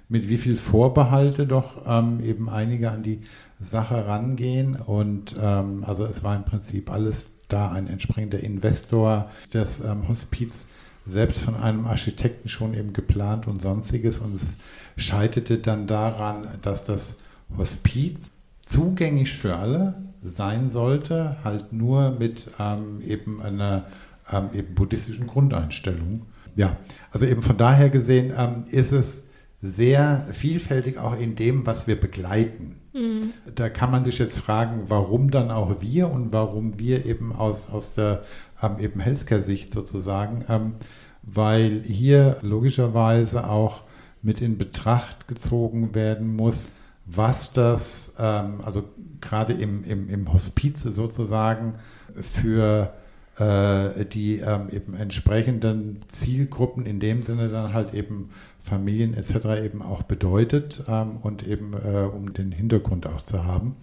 mit 0.09 0.29
wie 0.29 0.37
viel 0.37 0.57
Vorbehalte 0.57 1.47
doch 1.47 1.81
ähm, 1.87 2.19
eben 2.23 2.49
einige 2.49 2.91
an 2.91 3.03
die 3.03 3.21
Sache 3.59 4.05
rangehen. 4.07 4.75
Und 4.75 5.35
ähm, 5.41 5.83
also 5.85 6.05
es 6.05 6.23
war 6.23 6.35
im 6.35 6.43
Prinzip 6.43 6.91
alles 6.91 7.27
da 7.47 7.71
ein 7.71 7.87
entsprechender 7.87 8.39
Investor 8.39 9.29
des 9.53 9.79
ähm, 9.79 10.07
Hospiz 10.07 10.65
selbst 11.05 11.43
von 11.43 11.55
einem 11.55 11.85
Architekten 11.85 12.49
schon 12.49 12.73
eben 12.73 12.93
geplant 12.93 13.47
und 13.47 13.61
sonstiges. 13.61 14.19
Und 14.19 14.35
es 14.35 14.57
scheiterte 14.95 15.59
dann 15.59 15.87
daran, 15.87 16.47
dass 16.61 16.83
das 16.83 17.15
Hospiz 17.57 18.31
zugänglich 18.61 19.33
für 19.33 19.55
alle 19.55 19.95
sein 20.23 20.71
sollte, 20.71 21.37
halt 21.43 21.73
nur 21.73 22.11
mit 22.11 22.49
ähm, 22.59 23.01
eben 23.05 23.41
einer 23.41 23.85
ähm, 24.31 24.49
eben 24.53 24.73
buddhistischen 24.73 25.27
Grundeinstellung. 25.27 26.25
Ja, 26.55 26.77
also 27.11 27.25
eben 27.25 27.41
von 27.41 27.57
daher 27.57 27.89
gesehen 27.89 28.33
ähm, 28.37 28.65
ist 28.69 28.91
es 28.91 29.23
sehr 29.61 30.27
vielfältig 30.31 30.97
auch 30.97 31.17
in 31.17 31.35
dem, 31.35 31.65
was 31.65 31.87
wir 31.87 31.99
begleiten. 31.99 32.81
Mhm. 32.93 33.33
Da 33.55 33.69
kann 33.69 33.91
man 33.91 34.03
sich 34.03 34.19
jetzt 34.19 34.37
fragen, 34.37 34.83
warum 34.87 35.31
dann 35.31 35.51
auch 35.51 35.81
wir 35.81 36.11
und 36.11 36.31
warum 36.31 36.79
wir 36.79 37.05
eben 37.05 37.33
aus, 37.33 37.69
aus 37.69 37.93
der 37.93 38.23
ähm, 38.63 38.79
eben 38.79 38.99
Healthcare-Sicht 38.99 39.73
sozusagen, 39.73 40.45
ähm, 40.49 40.75
weil 41.21 41.81
hier 41.85 42.37
logischerweise 42.41 43.47
auch 43.47 43.83
mit 44.21 44.41
in 44.41 44.57
Betracht 44.57 45.27
gezogen 45.27 45.93
werden 45.93 46.35
muss, 46.35 46.69
was 47.05 47.51
das, 47.51 48.13
ähm, 48.17 48.61
also 48.63 48.83
gerade 49.21 49.53
im, 49.53 49.83
im, 49.83 50.09
im 50.09 50.33
Hospiz 50.33 50.81
sozusagen 50.83 51.75
für 52.15 52.93
äh, 53.37 54.05
die 54.05 54.39
ähm, 54.39 54.69
eben 54.71 54.93
entsprechenden 54.95 56.01
Zielgruppen 56.07 56.85
in 56.85 56.99
dem 56.99 57.23
Sinne 57.23 57.49
dann 57.49 57.73
halt 57.73 57.93
eben 57.93 58.29
Familien 58.61 59.13
etc. 59.13 59.63
eben 59.63 59.81
auch 59.81 60.03
bedeutet 60.03 60.83
ähm, 60.87 61.17
und 61.21 61.45
eben 61.45 61.73
äh, 61.73 62.03
um 62.03 62.33
den 62.33 62.51
Hintergrund 62.51 63.07
auch 63.07 63.21
zu 63.21 63.43
haben. 63.43 63.75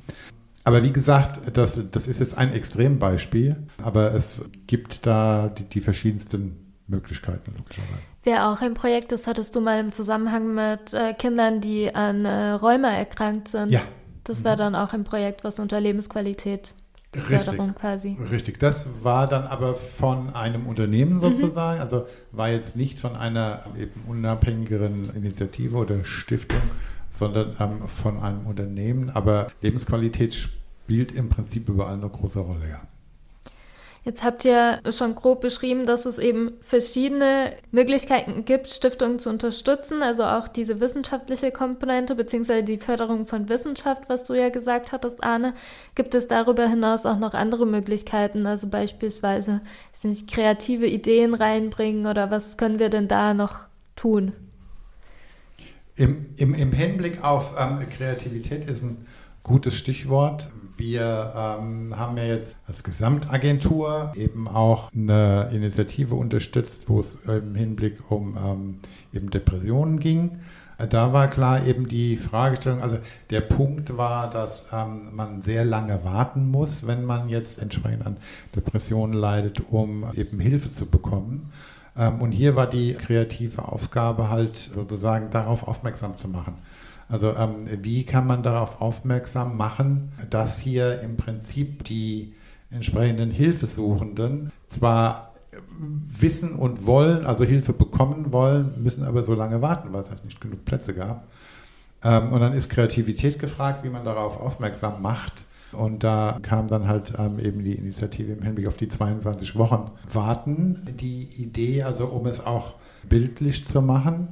Aber 0.64 0.83
wie 0.83 0.92
gesagt, 0.92 1.57
das, 1.57 1.81
das 1.90 2.07
ist 2.07 2.20
jetzt 2.20 2.37
ein 2.37 2.53
Extrembeispiel, 2.53 3.57
aber 3.83 4.14
es 4.14 4.44
gibt 4.66 5.07
da 5.07 5.49
die, 5.49 5.64
die 5.64 5.81
verschiedensten 5.81 6.75
Möglichkeiten 6.87 7.55
logischerweise. 7.57 8.03
Wer 8.23 8.49
auch 8.49 8.61
ein 8.61 8.75
Projekt 8.75 9.12
ist, 9.12 9.27
hattest 9.27 9.57
du 9.57 9.61
mal 9.61 9.81
im 9.81 9.92
Zusammenhang 9.92 10.55
mit 10.55 10.92
äh, 10.92 11.14
Kindern, 11.14 11.61
die 11.61 11.94
an 11.94 12.27
äh, 12.27 12.51
Rheuma 12.53 12.88
erkrankt 12.88 13.49
sind. 13.49 13.70
Ja. 13.70 13.81
Das 14.25 14.44
war 14.44 14.55
mhm. 14.55 14.59
dann 14.59 14.75
auch 14.75 14.92
ein 14.92 15.05
Projekt, 15.05 15.44
was 15.44 15.59
unter 15.59 15.81
Lebensqualität 15.81 16.75
Förderung 17.12 17.75
quasi. 17.75 18.16
Richtig, 18.31 18.61
das 18.61 18.87
war 19.03 19.27
dann 19.27 19.44
aber 19.44 19.75
von 19.75 20.35
einem 20.35 20.66
Unternehmen 20.66 21.14
mhm. 21.14 21.20
sozusagen, 21.20 21.79
mhm. 21.79 21.83
also 21.83 22.07
war 22.31 22.51
jetzt 22.51 22.77
nicht 22.77 23.01
von 23.01 23.16
einer 23.16 23.64
eben 23.77 24.03
unabhängigeren 24.07 25.11
Initiative 25.16 25.77
oder 25.77 26.05
Stiftung, 26.05 26.62
sondern 27.20 27.54
ähm, 27.61 27.87
von 27.87 28.18
einem 28.18 28.46
Unternehmen. 28.46 29.11
Aber 29.11 29.52
Lebensqualität 29.61 30.35
spielt 30.35 31.12
im 31.12 31.28
Prinzip 31.28 31.68
überall 31.68 31.94
eine 31.94 32.09
große 32.09 32.40
Rolle, 32.40 32.68
ja. 32.68 32.80
Jetzt 34.02 34.24
habt 34.24 34.46
ihr 34.46 34.80
schon 34.90 35.14
grob 35.14 35.42
beschrieben, 35.42 35.85
dass 35.85 36.06
es 36.06 36.16
eben 36.16 36.52
verschiedene 36.62 37.52
Möglichkeiten 37.70 38.46
gibt, 38.46 38.70
Stiftungen 38.70 39.18
zu 39.18 39.28
unterstützen, 39.28 40.02
also 40.02 40.24
auch 40.24 40.48
diese 40.48 40.80
wissenschaftliche 40.80 41.52
Komponente 41.52 42.14
beziehungsweise 42.14 42.64
die 42.64 42.78
Förderung 42.78 43.26
von 43.26 43.50
Wissenschaft, 43.50 44.04
was 44.09 44.24
du 44.24 44.33
ja 44.33 44.48
gesagt 44.48 44.92
hattest, 44.92 45.22
Arne. 45.22 45.52
Gibt 45.94 46.14
es 46.14 46.28
darüber 46.28 46.66
hinaus 46.66 47.04
auch 47.04 47.18
noch 47.18 47.35
andere 47.35 47.66
Möglichkeiten, 47.66 48.46
also 48.46 48.68
beispielsweise 48.70 49.61
nicht, 50.02 50.33
kreative 50.33 50.87
Ideen 50.87 51.35
reinbringen 51.35 52.06
oder 52.06 52.30
was 52.30 52.56
können 52.56 52.78
wir 52.78 52.88
denn 52.88 53.06
da 53.06 53.35
noch 53.35 53.66
tun? 53.96 54.33
Im, 55.96 56.26
im, 56.37 56.55
im 56.55 56.72
Hinblick 56.72 57.22
auf 57.22 57.55
ähm, 57.59 57.79
Kreativität 57.90 58.64
ist 58.66 58.83
ein 58.83 59.07
gutes 59.42 59.76
Stichwort. 59.76 60.50
Wir 60.76 61.33
ähm, 61.37 61.94
haben 61.98 62.16
ja 62.16 62.24
jetzt 62.24 62.57
als 62.66 62.83
Gesamtagentur 62.83 64.12
eben 64.16 64.48
auch 64.48 64.90
eine 64.94 65.50
Initiative 65.53 66.14
unterstützt, 66.14 66.88
wo 66.88 67.00
es 67.00 67.16
im 67.26 67.55
Hinblick 67.55 68.11
um 68.11 68.37
ähm, 68.37 68.79
eben 69.12 69.29
Depressionen 69.29 70.00
ging. 70.00 70.40
Da 70.88 71.12
war 71.12 71.29
klar 71.29 71.66
eben 71.66 71.88
die 71.88 72.16
Fragestellung, 72.16 72.81
also 72.81 72.98
der 73.29 73.42
Punkt 73.42 73.98
war, 73.98 74.31
dass 74.31 74.66
ähm, 74.72 75.14
man 75.14 75.42
sehr 75.42 75.66
lange 75.66 76.05
warten 76.05 76.50
muss, 76.50 76.87
wenn 76.87 77.05
man 77.05 77.29
jetzt 77.29 77.61
entsprechend 77.61 78.07
an 78.07 78.16
Depressionen 78.57 79.12
leidet, 79.12 79.61
um 79.70 80.07
eben 80.14 80.40
Hilfe 80.40 80.72
zu 80.72 80.87
bekommen. 80.87 81.50
Ähm, 81.96 82.20
und 82.20 82.33
hier 82.33 82.57
war 82.57 82.68
die 82.68 82.94
kreative 82.94 83.68
Aufgabe 83.68 84.31
halt 84.31 84.57
sozusagen 84.57 85.31
darauf 85.31 85.66
aufmerksam 85.66 86.16
zu 86.16 86.29
machen. 86.29 86.55
Also 87.09 87.35
ähm, 87.35 87.57
wie 87.83 88.05
kann 88.05 88.26
man 88.26 88.42
darauf 88.42 88.81
aufmerksam 88.81 89.57
machen, 89.57 90.12
dass 90.31 90.59
hier 90.59 91.00
im 91.00 91.16
Prinzip 91.16 91.85
die 91.85 92.35
entsprechenden 92.70 93.33
Hilfesuchenden 93.33 94.53
zwar 94.68 95.35
wissen 95.79 96.55
und 96.55 96.87
wollen, 96.87 97.26
also 97.26 97.44
Hilfe 97.44 97.72
bekommen 97.72 98.33
wollen, 98.33 98.83
müssen 98.83 99.05
aber 99.05 99.24
so 99.24 99.35
lange 99.35 99.62
warten, 99.62 99.92
weil 99.92 100.03
es 100.03 100.11
halt 100.11 100.24
nicht 100.24 100.40
genug 100.40 100.64
Plätze 100.64 100.94
gab. 100.94 101.26
Ähm, 102.03 102.33
und 102.33 102.40
dann 102.40 102.53
ist 102.53 102.70
Kreativität 102.70 103.38
gefragt, 103.38 103.85
wie 103.85 103.90
man 103.90 104.05
darauf 104.05 104.40
aufmerksam 104.40 105.03
macht. 105.03 105.44
Und 105.72 106.02
da 106.02 106.38
kam 106.42 106.68
dann 106.68 106.88
halt 106.88 107.12
ähm, 107.18 107.38
eben 107.38 107.62
die 107.62 107.74
Initiative 107.74 108.33
im 108.33 108.42
Hinblick 108.42 108.66
auf 108.66 108.76
die 108.76 108.88
22 108.88 109.56
Wochen 109.56 109.90
Warten. 110.12 110.80
Die 111.00 111.28
Idee, 111.38 111.83
also 111.85 112.06
um 112.06 112.26
es 112.26 112.44
auch 112.44 112.74
bildlich 113.09 113.66
zu 113.66 113.80
machen, 113.80 114.28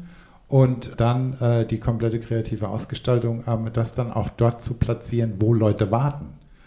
und 0.48 0.98
dann 0.98 1.34
äh, 1.40 1.66
die 1.66 1.78
komplette 1.78 2.18
kreative 2.20 2.68
Ausgestaltung, 2.68 3.44
ähm, 3.46 3.68
das 3.72 3.94
dann 3.94 4.10
auch 4.10 4.30
dort 4.30 4.64
zu 4.64 4.74
platzieren, 4.74 5.34
wo 5.40 5.52
Leute 5.52 5.90
warten. 5.90 6.26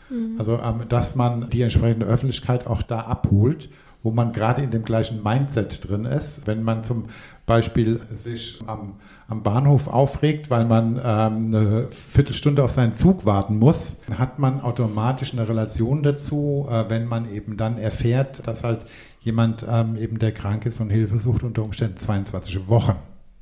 Mhm. 0.10 0.36
Also, 0.38 0.60
ähm, 0.60 0.84
dass 0.88 1.16
man 1.16 1.50
die 1.50 1.64
entsprechende 1.64 2.06
Öffentlichkeit 2.06 2.68
auch 2.68 2.84
da 2.84 3.02
abholt, 3.02 3.70
wo 4.04 4.12
man 4.12 4.34
gerade 4.34 4.62
in 4.62 4.70
dem 4.70 4.86
gleichen 4.86 5.24
Mindset 5.24 5.90
drin 5.90 6.06
ist. 6.06 6.46
Wenn 6.46 6.64
man 6.64 6.84
zum 6.84 7.06
Beispiel 7.48 8.00
sich 8.24 8.62
am, 8.68 8.94
am 9.32 9.44
Bahnhof 9.44 9.88
aufregt, 9.88 10.50
weil 10.50 10.66
man 10.66 10.98
ähm, 10.98 11.56
eine 11.56 11.88
Viertelstunde 11.90 12.64
auf 12.64 12.72
seinen 12.72 12.94
Zug 12.94 13.26
warten 13.26 13.58
muss, 13.60 13.98
hat 14.18 14.40
man 14.40 14.60
automatisch 14.60 15.32
eine 15.32 15.48
Relation 15.48 16.04
dazu, 16.04 16.68
äh, 16.70 16.90
wenn 16.90 17.06
man 17.06 17.32
eben 17.34 17.56
dann 17.56 17.78
erfährt, 17.78 18.46
dass 18.46 18.66
halt 18.66 18.86
jemand 19.22 19.66
ähm, 19.70 19.96
eben, 19.96 20.20
der 20.20 20.34
krank 20.34 20.66
ist 20.66 20.82
und 20.82 20.90
Hilfe 20.90 21.18
sucht, 21.20 21.44
unter 21.44 21.64
Umständen 21.64 21.96
22 21.96 22.68
Wochen 22.68 22.96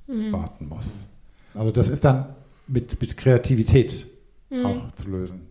mhm. 0.06 0.32
warten 0.32 0.68
muss. 0.70 1.08
Also 1.56 1.72
das 1.72 1.90
ist 1.90 2.06
dann 2.06 2.36
mit, 2.68 3.02
mit 3.02 3.18
Kreativität 3.18 4.06
mhm. 4.52 4.66
auch 4.68 4.94
zu 4.94 5.10
lösen, 5.10 5.42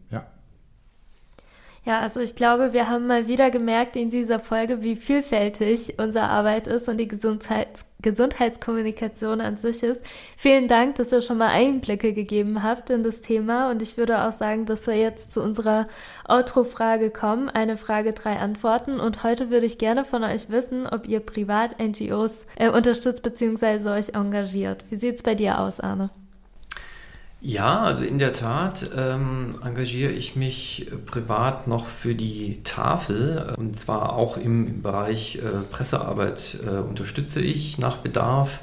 ja. 1.89 2.01
Also 2.01 2.21
ich 2.21 2.35
glaube, 2.35 2.73
wir 2.73 2.89
haben 2.89 3.07
mal 3.07 3.27
wieder 3.27 3.51
gemerkt 3.51 3.97
in 3.97 4.11
dieser 4.11 4.39
Folge, 4.39 4.83
wie 4.83 4.95
vielfältig 4.95 5.95
unsere 5.99 6.27
Arbeit 6.27 6.69
ist 6.69 6.89
und 6.89 6.99
die 6.99 7.09
Gesundheits 7.09 7.85
Gesundheitskommunikation 8.01 9.41
an 9.41 9.57
sich 9.57 9.83
ist. 9.83 10.01
Vielen 10.37 10.69
Dank, 10.69 10.95
dass 10.95 11.11
ihr 11.11 11.21
schon 11.21 11.39
mal 11.39 11.49
Einblicke 11.49 12.13
gegeben 12.13 12.63
habt 12.63 12.91
in 12.91 13.03
das 13.03 13.23
Thema 13.23 13.73
und 13.73 13.83
ich 13.83 13.97
würde 13.97 14.23
auch 14.23 14.31
sagen, 14.31 14.67
dass 14.67 14.87
wir 14.87 14.95
jetzt 14.95 15.33
zu 15.33 15.43
unserer 15.43 15.87
Outro-Frage 16.29 17.11
kommen. 17.11 17.49
Eine 17.49 17.77
Frage, 17.77 18.13
drei 18.13 18.39
Antworten 18.39 19.01
und 19.01 19.25
heute 19.25 19.51
würde 19.51 19.67
ich 19.67 19.79
gerne 19.79 20.05
von 20.05 20.23
euch 20.23 20.49
wissen, 20.49 20.87
ob 20.87 21.09
ihr 21.09 21.19
privat 21.19 21.81
NGOs 21.81 22.47
äh, 22.55 22.71
unterstützt 22.71 23.25
bzw. 23.25 23.89
euch 23.89 24.15
engagiert. 24.15 24.85
Wie 24.91 24.97
sieht 24.97 25.17
es 25.17 25.23
bei 25.25 25.35
dir 25.35 25.59
aus, 25.59 25.81
Arne? 25.81 26.11
Ja, 27.41 27.83
also 27.83 28.05
in 28.05 28.19
der 28.19 28.33
Tat 28.33 28.91
ähm, 28.97 29.51
engagiere 29.65 30.11
ich 30.11 30.35
mich 30.35 30.91
privat 31.07 31.69
noch 31.69 31.87
für 31.87 32.17
die 32.17 32.63
Tafel 32.65 33.55
und 33.57 33.79
zwar 33.79 34.15
auch 34.15 34.37
im, 34.37 34.83
Bereich 34.83 35.37
äh, 35.37 35.63
Pressearbeit 35.71 36.59
äh, 36.67 36.79
unterstütze 36.79 37.41
ich 37.41 37.79
nach 37.79 37.99
Bedarf. 37.99 38.61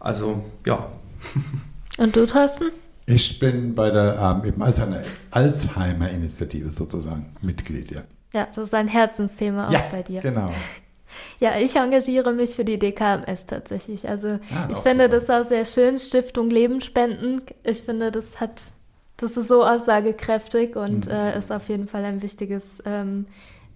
Also 0.00 0.44
ja. 0.66 0.86
Und 1.98 2.16
du, 2.16 2.26
Thorsten? 2.26 2.70
Ich 3.06 3.38
bin 3.38 3.74
bei 3.74 3.90
der 3.90 4.18
ähm, 4.18 4.48
eben 4.48 4.62
Alzheimer-Initiative 5.30 6.70
sozusagen 6.70 7.36
Mitglied, 7.42 7.90
ja. 7.90 8.02
Ja, 8.32 8.48
das 8.54 8.68
ist 8.68 8.74
ein 8.74 8.88
Herzensthema 8.88 9.68
auch 9.68 9.72
ja, 9.72 9.82
bei 9.90 10.02
dir. 10.02 10.22
Genau. 10.22 10.46
Ja, 11.40 11.58
ich 11.58 11.76
engagiere 11.76 12.32
mich 12.32 12.56
für 12.56 12.64
die 12.64 12.78
DKMS 12.78 13.46
tatsächlich. 13.46 14.08
Also 14.08 14.28
ah, 14.28 14.68
ich 14.70 14.78
finde 14.78 15.04
super. 15.04 15.08
das 15.08 15.30
auch 15.30 15.48
sehr 15.48 15.64
schön. 15.64 15.98
Stiftung 15.98 16.50
Leben 16.50 16.80
spenden. 16.80 17.42
Ich 17.64 17.82
finde, 17.82 18.10
das 18.10 18.40
hat, 18.40 18.60
das 19.16 19.36
ist 19.36 19.48
so 19.48 19.64
aussagekräftig 19.64 20.76
und 20.76 21.06
mhm. 21.06 21.12
äh, 21.12 21.38
ist 21.38 21.52
auf 21.52 21.68
jeden 21.68 21.88
Fall 21.88 22.04
ein 22.04 22.22
wichtiges 22.22 22.82
ähm, 22.84 23.26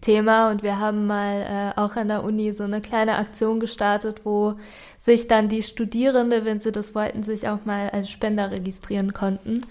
Thema. 0.01 0.51
Und 0.51 0.63
wir 0.63 0.79
haben 0.79 1.07
mal 1.07 1.75
äh, 1.77 1.81
auch 1.81 1.97
an 1.97 2.09
der 2.09 2.25
Uni 2.25 2.53
so 2.53 2.65
eine 2.65 2.81
kleine 2.81 3.19
Aktion 3.19 3.61
gestartet, 3.61 4.23
wo 4.25 4.55
sich 4.99 5.29
dann 5.29 5.49
die 5.49 5.63
Studierende, 5.63 6.45
wenn 6.45 6.61
sie 6.61 6.73
das 6.73 6.95
wollten, 6.95 7.23
sich 7.23 7.49
auch 7.49 7.65
mal 7.65 7.91
als 7.91 8.11
Spender 8.11 8.51
registrieren 8.51 9.13
konnten. 9.13 9.63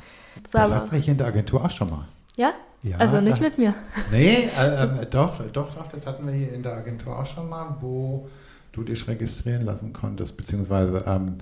Das, 0.43 0.51
das 0.51 0.71
hatten 0.71 0.91
wir 0.91 0.99
hier 0.99 1.11
in 1.13 1.17
der 1.17 1.27
Agentur 1.27 1.63
auch 1.63 1.71
schon 1.71 1.89
mal. 1.89 2.07
Ja? 2.37 2.53
Ja, 2.83 2.97
also 2.97 3.19
nicht 3.19 3.37
dann, 3.37 3.43
mit 3.43 3.57
mir. 3.57 3.73
Nee, 4.11 4.49
äh, 4.57 4.83
äh, 4.83 5.05
doch, 5.07 5.39
doch, 5.51 5.73
doch, 5.73 5.87
das 5.87 6.05
hatten 6.05 6.27
wir 6.27 6.33
hier 6.33 6.53
in 6.53 6.61
der 6.61 6.73
Agentur 6.73 7.17
auch 7.17 7.25
schon 7.25 7.49
mal, 7.49 7.77
wo 7.81 8.29
du 8.71 8.83
dich 8.83 9.07
registrieren 9.07 9.63
lassen 9.63 9.93
konntest, 9.93 10.37
beziehungsweise 10.37 11.03
ähm, 11.07 11.37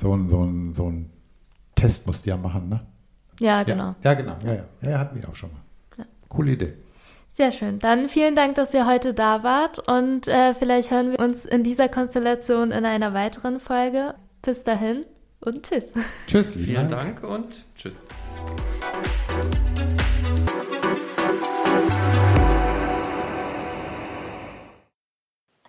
so, 0.00 0.14
ein, 0.14 0.28
so, 0.28 0.44
ein, 0.44 0.72
so 0.72 0.90
ein 0.90 1.10
Test 1.74 2.06
musst 2.06 2.26
du 2.26 2.30
ja 2.30 2.36
machen, 2.36 2.68
ne? 2.68 2.80
Ja, 3.40 3.62
genau. 3.64 3.94
Ja, 4.02 4.12
ja 4.12 4.14
genau. 4.14 4.36
Ja, 4.44 4.54
ja. 4.54 4.90
ja, 4.90 4.98
hatten 4.98 5.20
wir 5.20 5.28
auch 5.28 5.34
schon 5.34 5.50
mal. 5.50 5.60
Ja. 5.98 6.04
Coole 6.28 6.52
Idee. 6.52 6.74
Sehr 7.32 7.50
schön. 7.50 7.80
Dann 7.80 8.08
vielen 8.08 8.36
Dank, 8.36 8.54
dass 8.54 8.72
ihr 8.74 8.86
heute 8.86 9.12
da 9.12 9.42
wart 9.42 9.80
und 9.88 10.28
äh, 10.28 10.54
vielleicht 10.54 10.92
hören 10.92 11.10
wir 11.10 11.18
uns 11.18 11.44
in 11.44 11.64
dieser 11.64 11.88
Konstellation 11.88 12.70
in 12.70 12.84
einer 12.84 13.12
weiteren 13.12 13.58
Folge. 13.58 14.14
Bis 14.42 14.62
dahin 14.62 15.04
und 15.40 15.64
tschüss. 15.64 15.92
Tschüss. 16.28 16.52
Vielen 16.52 16.88
Dank 16.88 17.24
und 17.24 17.48
tschüss. 17.76 18.04